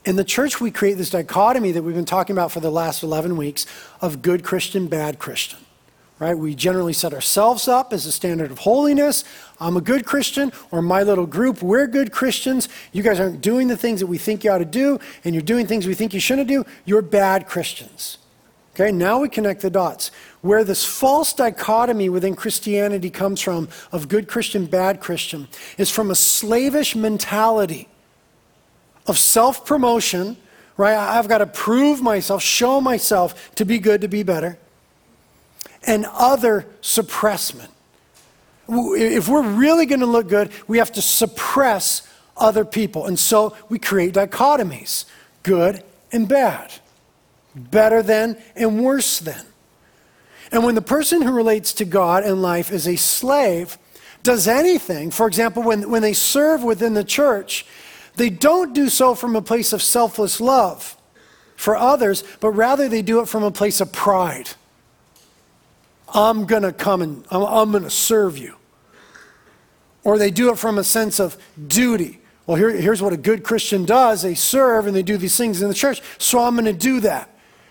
in 0.09 0.17
the 0.17 0.25
church, 0.25 0.59
we 0.59 0.71
create 0.71 0.95
this 0.95 1.11
dichotomy 1.11 1.71
that 1.73 1.83
we've 1.83 1.95
been 1.95 2.07
talking 2.07 2.35
about 2.35 2.51
for 2.51 2.61
the 2.61 2.71
last 2.71 3.03
11 3.03 3.37
weeks 3.37 3.67
of 4.01 4.23
good 4.23 4.43
Christian, 4.43 4.87
bad 4.87 5.19
Christian. 5.19 5.59
Right? 6.19 6.37
We 6.37 6.55
generally 6.55 6.95
set 6.95 7.13
ourselves 7.13 7.69
up 7.69 7.93
as 7.93 8.07
a 8.07 8.11
standard 8.11 8.51
of 8.51 8.61
holiness. 8.61 9.23
I'm 9.61 9.77
a 9.77 9.83
good 9.83 10.07
Christian, 10.07 10.51
or 10.71 10.81
my 10.81 11.03
little 11.03 11.27
group, 11.27 11.63
we're 11.63 11.87
good 11.87 12.11
Christians. 12.11 12.71
You 12.91 13.03
guys 13.03 13.21
aren't 13.21 13.43
doing 13.43 13.69
the 13.69 13.77
things 13.77 14.01
that 14.01 14.07
we 14.07 14.17
think 14.17 14.45
you 14.45 14.51
ought 14.51 14.59
to 14.59 14.65
do, 14.65 14.99
and 15.25 15.35
you're 15.35 15.43
doing 15.43 15.67
things 15.67 15.87
we 15.87 15.95
think 15.95 16.15
you 16.15 16.21
shouldn't 16.21 16.49
do. 16.49 16.65
You're 16.87 17.03
bad 17.03 17.47
Christians. 17.47 18.17
Okay, 18.79 18.93
now 18.93 19.19
we 19.19 19.29
connect 19.29 19.63
the 19.63 19.71
dots. 19.71 20.13
Where 20.41 20.63
this 20.63 20.85
false 20.85 21.33
dichotomy 21.33 22.09
within 22.09 22.37
Christianity 22.37 23.11
comes 23.11 23.41
from 23.41 23.69
of 23.91 24.09
good 24.09 24.29
Christian, 24.29 24.67
bad 24.67 25.01
Christian 25.01 25.49
is 25.79 25.91
from 25.91 26.13
a 26.13 26.15
slavish 26.15 26.95
mentality 26.95 27.89
of 29.09 29.19
self 29.19 29.67
promotion, 29.67 30.37
right? 30.77 30.95
I've 30.97 31.29
got 31.29 31.39
to 31.39 31.47
prove 31.47 32.01
myself, 32.01 32.41
show 32.41 32.81
myself 32.81 33.53
to 33.57 33.65
be 33.65 33.81
good, 33.81 34.03
to 34.03 34.09
be 34.09 34.23
better, 34.23 34.59
and 35.85 36.07
other 36.13 36.65
suppressment. 36.81 37.71
If 38.69 39.29
we're 39.29 39.43
really 39.43 39.87
going 39.87 40.01
to 40.01 40.07
look 40.07 40.29
good, 40.29 40.53
we 40.69 40.79
have 40.79 40.93
to 40.93 41.03
suppress 41.03 42.07
other 42.37 42.65
people. 42.65 43.07
And 43.07 43.19
so 43.19 43.57
we 43.69 43.81
create 43.81 44.15
dichotomies 44.15 45.05
good 45.43 45.83
and 46.13 46.29
bad, 46.29 46.75
better 47.55 48.03
than 48.03 48.37
and 48.57 48.83
worse 48.83 49.19
than. 49.19 49.45
And 50.51 50.65
when 50.65 50.75
the 50.75 50.83
person 50.83 51.23
who 51.23 51.33
relates 51.33 51.73
to 51.75 51.85
God 51.85 52.25
and 52.25 52.41
life 52.41 52.73
is 52.73 52.87
a 52.87 52.97
slave, 52.97 53.79
does 54.23 54.49
anything, 54.49 55.11
for 55.11 55.27
example, 55.27 55.63
when, 55.63 55.91
when 55.91 56.03
they 56.03 56.13
serve 56.13 56.63
within 56.63 56.95
the 56.95 57.05
church, 57.05 57.67
they 58.17 58.31
don't 58.31 58.75
do 58.75 58.89
so 58.89 59.15
from 59.15 59.37
a 59.37 59.43
place 59.43 59.73
of 59.73 59.83
selfless 59.83 60.41
love 60.41 60.97
for 61.57 61.77
others, 61.77 62.25
but 62.41 62.51
rather 62.51 62.89
they 62.89 63.03
do 63.03 63.21
it 63.21 63.29
from 63.29 63.43
a 63.43 63.51
place 63.51 63.81
of 63.81 63.93
pride. 63.93 64.51
I'm 66.13 66.47
going 66.47 66.63
to 66.63 66.73
come 66.73 67.03
and 67.03 67.25
I'm, 67.31 67.43
I'm 67.43 67.71
going 67.71 67.85
to 67.85 67.91
serve 67.91 68.39
you. 68.39 68.57
Or 70.05 70.19
they 70.19 70.31
do 70.31 70.51
it 70.51 70.59
from 70.59 70.79
a 70.79 70.85
sense 70.85 71.21
of 71.21 71.37
duty. 71.67 72.21
Well, 72.47 72.57
here, 72.57 72.71
here's 72.71 73.03
what 73.03 73.13
a 73.13 73.17
good 73.17 73.43
Christian 73.43 73.85
does 73.85 74.23
they 74.23 74.35
serve 74.35 74.87
and 74.87 74.97
they 74.97 75.03
do 75.03 75.17
these 75.17 75.37
things 75.37 75.61
in 75.61 75.69
the 75.69 75.75
church, 75.75 76.01
so 76.17 76.43
I'm 76.43 76.55
going 76.55 76.65
to 76.65 76.73
do 76.73 77.01
that. 77.01 77.29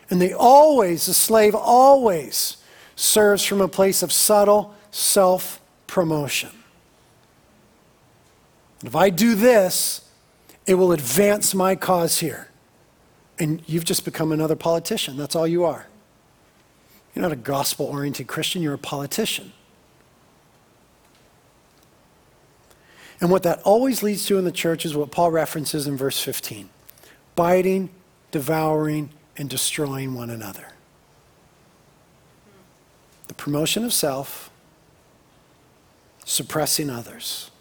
And 0.10 0.22
they 0.22 0.34
always, 0.34 1.05
the 1.05 1.14
slave 1.14 1.53
always 1.53 2.58
serves 2.95 3.43
from 3.43 3.62
a 3.62 3.68
place 3.68 4.01
of 4.01 4.12
subtle 4.12 4.74
self 4.91 5.60
promotion. 5.86 6.49
If 8.86 8.95
I 8.95 9.10
do 9.10 9.36
this, 9.36 10.08
it 10.66 10.76
will 10.76 10.91
advance 10.91 11.53
my 11.55 11.76
cause 11.76 12.20
here. 12.20 12.49
And 13.39 13.62
you've 13.68 13.86
just 13.86 14.05
become 14.05 14.32
another 14.32 14.55
politician. 14.55 15.18
That's 15.18 15.36
all 15.36 15.47
you 15.47 15.64
are. 15.64 15.88
You're 17.14 17.24
not 17.24 17.32
a 17.32 17.38
gospel 17.38 17.88
oriented 17.88 18.28
Christian, 18.28 18.62
you're 18.62 18.76
a 18.76 18.80
politician. 18.80 19.53
And 23.20 23.32
what 23.32 23.43
that 23.43 23.62
always 23.64 24.03
leads 24.03 24.26
to 24.28 24.38
in 24.38 24.45
the 24.45 24.51
church 24.51 24.86
is 24.86 24.95
what 24.95 25.12
Paul 25.12 25.32
references 25.32 25.88
in 25.88 25.97
verse 25.97 26.20
15 26.20 26.70
biting, 27.36 27.89
devouring, 28.32 29.10
and 29.38 29.50
destroying 29.50 30.14
one 30.14 30.30
another. 30.30 30.68
The 33.28 33.34
promotion 33.34 33.84
of 33.84 33.94
self, 33.94 34.50
suppressing 36.26 36.90
others. 36.90 37.52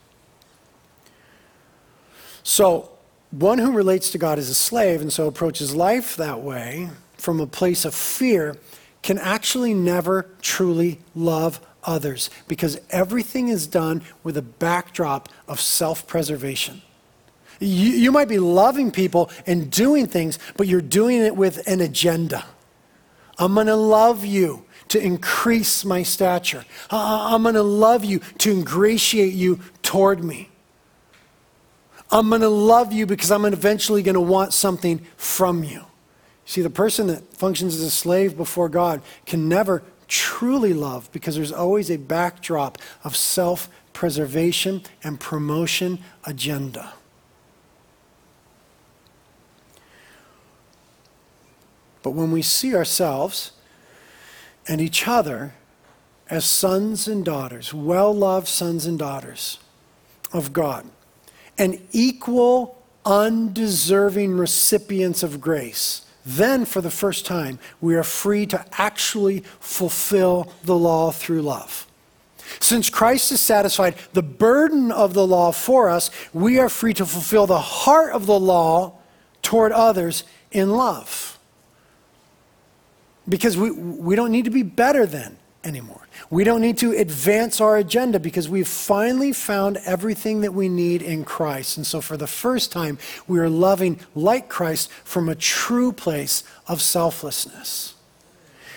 So, 2.43 2.91
one 3.31 3.59
who 3.59 3.73
relates 3.73 4.11
to 4.11 4.19
God 4.19 4.39
as 4.39 4.49
a 4.49 4.55
slave 4.55 5.01
and 5.01 5.13
so 5.13 5.27
approaches 5.27 5.75
life 5.75 6.17
that 6.17 6.41
way 6.41 6.91
from 7.19 7.41
a 7.41 7.47
place 7.47 7.85
of 7.85 7.95
fear 7.95 8.57
can 9.03 9.19
actually 9.19 9.75
never 9.75 10.27
truly 10.43 11.01
love 11.15 11.61
others 11.85 12.31
because 12.49 12.81
everything 12.91 13.49
is 13.49 13.67
done 13.67 14.03
with 14.23 14.37
a 14.37 14.43
backdrop 14.43 15.29
of 15.49 15.61
self 15.61 16.07
preservation. 16.07 16.83
You, 17.59 17.91
you, 17.91 18.13
might 18.13 18.29
be 18.29 18.39
loving 18.39 18.91
people 18.91 19.31
and 19.47 19.71
doing 19.71 20.07
things, 20.07 20.39
but 20.57 20.67
you're 20.67 20.81
doing 20.81 21.21
it 21.23 21.37
with 21.37 21.67
an 21.67 21.81
agenda. 21.81 22.45
I'm 23.39 23.55
going 23.55 23.67
to 23.67 23.77
love 23.77 24.25
you 24.25 24.65
to 24.89 25.03
increase 25.03 25.85
my 25.85 26.03
stature. 26.03 26.65
I'm 26.91 27.43
going 27.43 27.55
to 27.55 27.63
love 27.63 28.05
you 28.05 28.21
to 28.39 28.53
ingratiate 28.53 29.35
you 29.35 29.61
toward 29.83 30.23
me. 30.23 30.51
I'm 32.11 32.29
going 32.29 32.43
to 32.43 32.49
love 32.49 32.93
you 32.93 33.07
because 33.07 33.31
I'm 33.31 33.45
eventually 33.45 34.03
going 34.03 34.15
to 34.15 34.21
want 34.21 34.53
something 34.53 35.05
from 35.17 35.65
you. 35.65 35.85
See, 36.45 36.63
the 36.63 36.71
person 36.71 37.09
that 37.09 37.35
functions 37.35 37.75
as 37.75 37.81
a 37.81 37.91
slave 37.91 38.37
before 38.37 38.69
God 38.69 39.03
can 39.27 39.49
never 39.49 39.83
truly 40.07 40.73
love 40.73 41.11
because 41.11 41.35
there's 41.35 41.53
always 41.53 41.91
a 41.91 41.97
backdrop 41.97 42.79
of 43.03 43.17
self 43.17 43.69
preservation 43.93 44.83
and 45.03 45.19
promotion 45.19 45.99
agenda. 46.25 46.93
But 52.07 52.13
when 52.13 52.31
we 52.31 52.41
see 52.41 52.73
ourselves 52.73 53.51
and 54.69 54.81
each 54.81 55.09
other 55.09 55.55
as 56.31 56.45
sons 56.45 57.09
and 57.09 57.25
daughters, 57.25 57.75
well 57.75 58.15
loved 58.15 58.47
sons 58.47 58.87
and 58.87 58.97
daughters 58.97 59.59
of 60.33 60.53
God, 60.53 60.87
and 61.59 61.85
equal, 61.91 62.81
undeserving 63.05 64.37
recipients 64.37 65.25
of 65.25 65.41
grace, 65.41 66.07
then 66.25 66.65
for 66.65 66.81
the 66.81 66.93
first 66.93 67.27
time, 67.27 67.59
we 67.81 67.97
are 67.97 68.05
free 68.05 68.47
to 68.47 68.65
actually 68.79 69.41
fulfill 69.59 70.53
the 70.63 70.79
law 70.79 71.11
through 71.11 71.43
love. 71.43 71.89
Since 72.61 72.89
Christ 72.89 73.31
has 73.31 73.41
satisfied 73.41 73.97
the 74.13 74.23
burden 74.23 74.93
of 74.93 75.13
the 75.13 75.27
law 75.27 75.51
for 75.51 75.91
us, 75.91 76.13
we 76.33 76.61
are 76.61 76.69
free 76.69 76.95
to 76.95 77.05
fulfill 77.05 77.49
the 77.49 77.59
heart 77.59 78.13
of 78.13 78.27
the 78.27 78.39
law 78.39 78.93
toward 79.43 79.73
others 79.73 80.23
in 80.53 80.71
love. 80.71 81.36
Because 83.29 83.57
we, 83.57 83.71
we 83.71 84.15
don't 84.17 84.31
need 84.31 84.45
to 84.45 84.51
be 84.51 84.63
better 84.63 85.07
than 85.07 85.37
anymore. 85.65 86.07
We 86.31 86.45
don't 86.45 86.61
need 86.61 86.79
to 86.79 86.93
advance 86.93 87.61
our 87.61 87.77
agenda 87.77 88.21
because 88.21 88.49
we've 88.49 88.69
finally 88.69 89.33
found 89.33 89.79
everything 89.85 90.41
that 90.43 90.55
we 90.55 90.69
need 90.69 91.03
in 91.03 91.25
Christ. 91.25 91.77
And 91.77 91.87
so, 91.87 92.01
for 92.01 92.17
the 92.17 92.27
first 92.27 92.73
time, 92.73 92.99
we 93.27 93.39
are 93.39 93.49
loving 93.49 94.01
like 94.15 94.49
Christ 94.49 94.91
from 95.05 95.29
a 95.29 95.35
true 95.35 95.93
place 95.93 96.45
of 96.69 96.81
selflessness. 96.81 97.95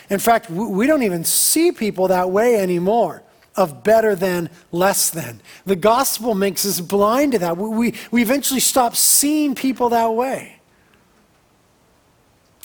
In 0.09 0.19
fact, 0.19 0.49
we 0.49 0.87
don't 0.87 1.03
even 1.03 1.23
see 1.23 1.71
people 1.71 2.07
that 2.07 2.31
way 2.31 2.55
anymore 2.55 3.21
of 3.55 3.83
better 3.83 4.15
than, 4.15 4.49
less 4.71 5.09
than. 5.09 5.41
The 5.65 5.75
gospel 5.75 6.33
makes 6.33 6.65
us 6.65 6.79
blind 6.79 7.33
to 7.33 7.39
that. 7.39 7.57
We, 7.57 7.93
we 8.09 8.21
eventually 8.21 8.59
stop 8.59 8.95
seeing 8.95 9.53
people 9.53 9.89
that 9.89 10.13
way. 10.13 10.59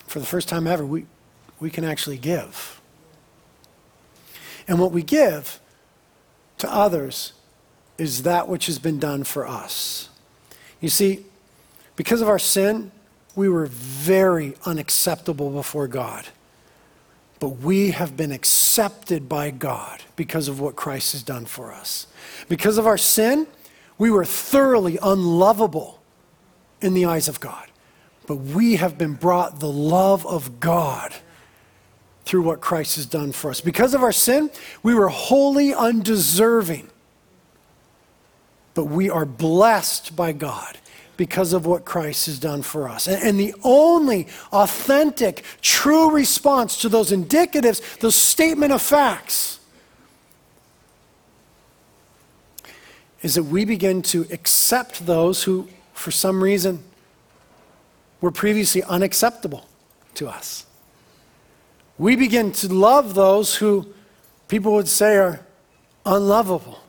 For 0.06 0.20
the 0.20 0.26
first 0.26 0.48
time 0.48 0.66
ever, 0.66 0.86
we, 0.86 1.06
we 1.60 1.70
can 1.70 1.84
actually 1.84 2.18
give. 2.18 2.80
And 4.66 4.78
what 4.78 4.92
we 4.92 5.02
give 5.02 5.60
to 6.58 6.72
others 6.72 7.32
is 7.98 8.22
that 8.22 8.48
which 8.48 8.66
has 8.66 8.78
been 8.78 8.98
done 8.98 9.24
for 9.24 9.46
us. 9.46 10.08
You 10.80 10.88
see, 10.88 11.24
because 11.96 12.20
of 12.20 12.28
our 12.28 12.38
sin, 12.38 12.90
we 13.36 13.48
were 13.48 13.66
very 13.66 14.54
unacceptable 14.64 15.50
before 15.50 15.88
God. 15.88 16.26
But 17.40 17.60
we 17.60 17.90
have 17.90 18.16
been 18.16 18.32
accepted 18.32 19.28
by 19.28 19.50
God 19.50 20.02
because 20.16 20.48
of 20.48 20.60
what 20.60 20.76
Christ 20.76 21.12
has 21.12 21.22
done 21.22 21.44
for 21.46 21.72
us. 21.72 22.06
Because 22.48 22.78
of 22.78 22.86
our 22.86 22.98
sin, 22.98 23.46
we 23.98 24.10
were 24.10 24.24
thoroughly 24.24 24.98
unlovable 25.02 26.00
in 26.80 26.94
the 26.94 27.04
eyes 27.04 27.28
of 27.28 27.40
God. 27.40 27.66
But 28.26 28.36
we 28.36 28.76
have 28.76 28.96
been 28.96 29.14
brought 29.14 29.60
the 29.60 29.70
love 29.70 30.26
of 30.26 30.58
God 30.60 31.14
through 32.24 32.42
what 32.42 32.60
Christ 32.60 32.96
has 32.96 33.06
done 33.06 33.32
for 33.32 33.50
us. 33.50 33.60
Because 33.60 33.94
of 33.94 34.02
our 34.02 34.12
sin, 34.12 34.50
we 34.82 34.94
were 34.94 35.08
wholly 35.08 35.74
undeserving. 35.74 36.88
But 38.74 38.86
we 38.86 39.10
are 39.10 39.24
blessed 39.24 40.16
by 40.16 40.32
God 40.32 40.78
because 41.16 41.52
of 41.52 41.64
what 41.64 41.84
Christ 41.84 42.26
has 42.26 42.38
done 42.38 42.62
for 42.62 42.88
us. 42.88 43.06
And, 43.06 43.22
and, 43.22 43.38
the 43.38 43.54
only 43.62 44.26
authentic, 44.52 45.44
true 45.60 46.10
response 46.10 46.80
to 46.80 46.88
those 46.88 47.12
indicatives, 47.12 47.98
those 47.98 48.16
statement 48.16 48.72
of 48.72 48.82
facts, 48.82 49.60
is 53.22 53.36
that 53.36 53.44
we 53.44 53.64
begin 53.64 54.02
to 54.02 54.26
accept 54.32 55.06
those 55.06 55.44
who, 55.44 55.68
for 55.92 56.10
some 56.10 56.42
reason, 56.42 56.82
were 58.20 58.32
previously 58.32 58.82
unacceptable 58.82 59.66
to 60.14 60.28
us. 60.28 60.63
We 61.98 62.16
begin 62.16 62.52
to 62.52 62.72
love 62.72 63.14
those 63.14 63.56
who 63.56 63.86
people 64.48 64.72
would 64.74 64.88
say 64.88 65.16
are 65.16 65.40
unlovable. 66.04 66.80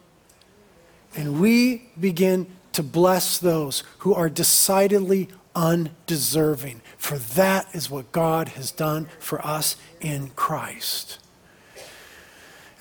And 1.16 1.40
we 1.40 1.90
begin 2.00 2.48
to 2.74 2.84
bless 2.84 3.38
those 3.38 3.84
who 4.00 4.14
are 4.14 4.30
decidedly 4.30 5.30
undeserving, 5.56 6.82
for 6.98 7.18
that 7.18 7.68
is 7.74 7.90
what 7.90 8.12
God 8.12 8.50
has 8.50 8.72
done 8.72 9.08
for 9.20 9.46
us 9.46 9.78
in 10.02 10.32
Christ. 10.36 11.20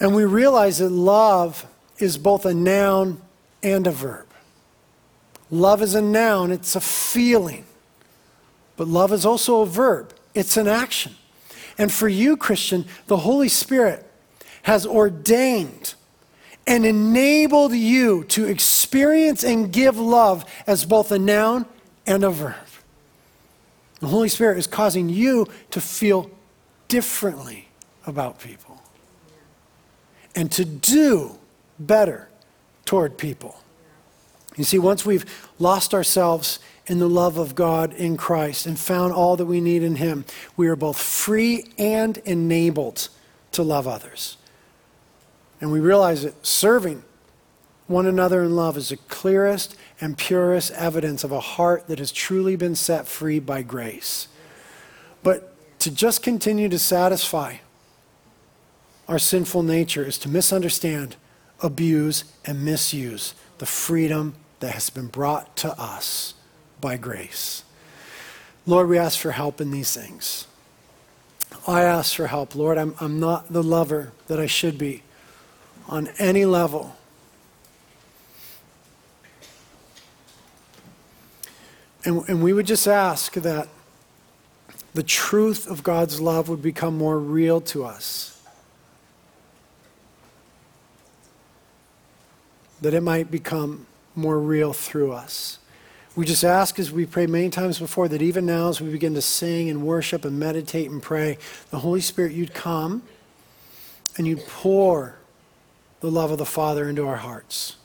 And 0.01 0.15
we 0.15 0.25
realize 0.25 0.79
that 0.79 0.91
love 0.91 1.67
is 1.99 2.19
both 2.19 2.45
a 2.45 2.53
noun 2.53 3.23
and 3.63 3.87
a 3.87 3.93
verb. 3.93 4.27
Love 5.51 5.83
is 5.83 5.95
a 5.95 6.03
noun, 6.03 6.51
it's 6.51 6.75
a 6.75 6.81
feeling. 6.81 7.65
But 8.77 8.89
love 8.89 9.13
is 9.13 9.25
also 9.25 9.61
a 9.61 9.67
verb, 9.67 10.13
it's 10.35 10.57
an 10.57 10.67
action. 10.67 11.15
And 11.79 11.93
for 11.93 12.09
you, 12.09 12.37
Christian, 12.37 12.87
the 13.07 13.19
Holy 13.19 13.49
Spirit 13.49 14.09
has 14.63 14.87
ordained 14.87 15.95
and 16.67 16.87
enabled 16.87 17.73
you 17.73 18.25
to 18.25 18.47
experience 18.47 19.45
and 19.45 19.73
give 19.73 19.99
love 19.99 20.45
as 20.67 20.85
both 20.85 21.13
a 21.13 21.19
noun 21.19 21.67
and 22.07 22.25
a 22.25 22.31
verb. 22.31 22.55
The 24.01 24.07
Holy 24.07 24.29
Spirit 24.29 24.59
is 24.59 24.67
causing 24.67 25.09
you 25.09 25.47
to 25.71 25.81
feel 25.81 26.31
differently 26.89 27.69
about 28.07 28.39
people 28.39 28.83
and 30.35 30.51
to 30.53 30.65
do 30.65 31.39
better 31.79 32.29
toward 32.85 33.17
people. 33.17 33.61
You 34.57 34.65
see, 34.65 34.79
once 34.79 35.05
we've 35.05 35.25
lost 35.59 35.95
ourselves 35.95 36.59
in 36.87 36.99
the 36.99 37.09
love 37.09 37.39
of 37.39 37.55
God 37.55 37.93
in 37.95 38.17
Christ 38.17 38.67
and 38.67 38.79
found 38.79 39.13
all 39.13 39.37
that 39.37 39.47
we 39.47 39.61
need 39.61 39.83
in 39.83 39.97
Him, 39.97 40.25
we 40.57 40.69
are 40.69 40.77
both 40.77 41.01
free 41.01 41.67
and 41.79 42.19
enabled 42.19 43.09
to 43.53 43.63
love 43.63 43.87
others. 43.89 44.37
And 45.61 45.73
we 45.73 45.81
realize 45.81 46.23
that 46.23 46.45
serving 46.45 47.03
one 47.87 48.07
another 48.07 48.43
in 48.43 48.57
love 48.57 48.77
is 48.77 48.91
the 48.91 48.97
clearest 48.97 49.77
and 50.01 50.19
purest 50.19 50.73
evidence 50.73 51.25
of 51.25 51.33
a 51.33 51.41
heart 51.41 51.87
that 51.87 51.99
has 51.99 52.13
truly 52.13 52.57
been 52.57 52.75
set 52.75 53.07
free 53.07 53.39
by 53.39 53.63
grace. 53.63 54.29
But 55.23 55.55
to 55.81 55.91
just 55.91 56.23
continue 56.23 56.69
to 56.69 56.79
satisfy 56.79 57.57
our 59.07 59.19
sinful 59.19 59.63
nature 59.63 60.05
is 60.05 60.19
to 60.19 60.29
misunderstand, 60.29 61.17
abuse, 61.61 62.25
and 62.45 62.65
misuse 62.65 63.35
the 63.59 63.67
freedom 63.67 64.35
that 64.61 64.73
has 64.73 64.91
been 64.91 65.09
brought 65.09 65.57
to 65.59 65.79
us 65.79 66.35
by 66.85 66.99
grace. 66.99 67.65
Lord, 68.67 68.91
we 68.91 68.99
ask 68.99 69.19
for 69.19 69.31
help 69.31 69.59
in 69.59 69.71
these 69.71 69.97
things. 69.97 70.47
I 71.67 71.81
ask 71.81 72.15
for 72.15 72.27
help. 72.27 72.55
Lord, 72.55 72.77
I'm, 72.77 72.95
I'm 73.01 73.19
not 73.19 73.51
the 73.51 73.63
lover 73.63 74.13
that 74.27 74.39
I 74.39 74.45
should 74.45 74.77
be 74.77 75.03
on 75.89 76.11
any 76.19 76.45
level. 76.45 76.95
And, 82.05 82.23
and 82.29 82.43
we 82.43 82.53
would 82.53 82.67
just 82.67 82.87
ask 82.87 83.33
that 83.33 83.67
the 84.93 85.03
truth 85.03 85.67
of 85.67 85.83
God's 85.83 86.21
love 86.21 86.51
would 86.51 86.61
become 86.61 86.99
more 86.99 87.19
real 87.19 87.63
to 87.63 87.87
us. 87.87 88.43
That 92.83 92.93
it 92.93 93.03
might 93.03 93.31
become 93.31 93.87
more 94.15 94.39
real 94.39 94.75
through 94.75 95.13
us. 95.13 95.61
We 96.17 96.25
just 96.25 96.45
ask, 96.45 96.79
as 96.79 96.93
we 96.93 97.07
pray 97.07 97.27
many 97.27 97.51
times 97.51 97.79
before, 97.79 98.07
that 98.09 98.23
even 98.23 98.47
now, 98.47 98.69
as 98.69 98.81
we 98.81 98.91
begin 98.91 99.15
to 99.15 99.23
sing 99.23 99.69
and 99.69 99.85
worship 99.85 100.25
and 100.25 100.39
meditate 100.39 100.91
and 100.91 101.03
pray, 101.03 101.39
the 101.71 101.81
Holy 101.81 102.01
Spirit, 102.01 102.33
you'd 102.33 102.55
come 102.55 103.03
and 104.17 104.27
you'd 104.27 104.47
pour 104.47 105.17
the 106.01 106.11
love 106.11 106.31
of 106.31 106.39
the 106.39 106.47
Father 106.47 106.89
into 106.89 107.07
our 107.07 107.17
hearts. 107.17 107.77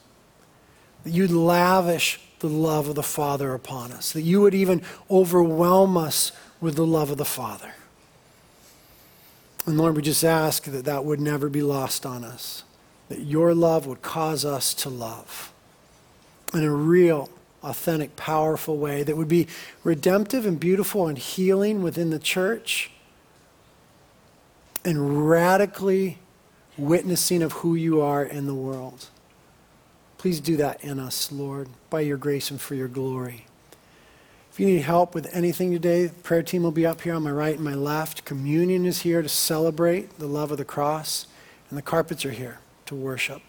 That 1.03 1.11
you'd 1.11 1.31
lavish 1.31 2.19
the 2.39 2.49
love 2.49 2.87
of 2.87 2.95
the 2.95 3.03
Father 3.03 3.53
upon 3.53 3.91
us. 3.91 4.11
That 4.11 4.21
you 4.21 4.41
would 4.41 4.53
even 4.53 4.83
overwhelm 5.09 5.97
us 5.97 6.31
with 6.61 6.75
the 6.75 6.85
love 6.85 7.09
of 7.09 7.17
the 7.17 7.25
Father. 7.25 7.73
And 9.65 9.77
Lord, 9.77 9.95
we 9.95 10.01
just 10.01 10.23
ask 10.23 10.63
that 10.63 10.85
that 10.85 11.05
would 11.05 11.19
never 11.19 11.49
be 11.49 11.61
lost 11.61 12.05
on 12.05 12.23
us. 12.23 12.63
That 13.07 13.21
your 13.21 13.55
love 13.55 13.87
would 13.87 14.01
cause 14.01 14.45
us 14.45 14.73
to 14.75 14.89
love 14.89 15.51
in 16.53 16.63
a 16.63 16.71
real, 16.71 17.29
authentic, 17.63 18.15
powerful 18.15 18.77
way 18.77 19.03
that 19.03 19.17
would 19.17 19.27
be 19.27 19.47
redemptive 19.83 20.45
and 20.45 20.59
beautiful 20.59 21.07
and 21.07 21.17
healing 21.17 21.81
within 21.81 22.09
the 22.09 22.19
church 22.19 22.91
and 24.85 25.29
radically 25.29 26.17
witnessing 26.77 27.41
of 27.41 27.51
who 27.53 27.75
you 27.75 28.01
are 28.01 28.23
in 28.23 28.47
the 28.47 28.53
world. 28.53 29.07
Please 30.17 30.39
do 30.39 30.57
that 30.57 30.83
in 30.83 30.99
us, 30.99 31.31
Lord, 31.31 31.69
by 31.89 32.01
your 32.01 32.17
grace 32.17 32.51
and 32.51 32.59
for 32.59 32.75
your 32.75 32.87
glory. 32.87 33.45
If 34.51 34.59
you 34.59 34.65
need 34.65 34.81
help 34.81 35.15
with 35.15 35.33
anything 35.33 35.71
today, 35.71 36.07
the 36.07 36.13
prayer 36.15 36.43
team 36.43 36.63
will 36.63 36.71
be 36.71 36.85
up 36.85 37.01
here 37.01 37.13
on 37.13 37.23
my 37.23 37.31
right 37.31 37.55
and 37.55 37.63
my 37.63 37.75
left. 37.75 38.25
Communion 38.25 38.85
is 38.85 39.03
here 39.03 39.21
to 39.21 39.29
celebrate 39.29 40.17
the 40.19 40.27
love 40.27 40.51
of 40.51 40.57
the 40.57 40.65
cross, 40.65 41.27
and 41.69 41.77
the 41.77 41.81
carpets 41.81 42.25
are 42.25 42.31
here 42.31 42.59
to 42.87 42.95
worship. 42.95 43.41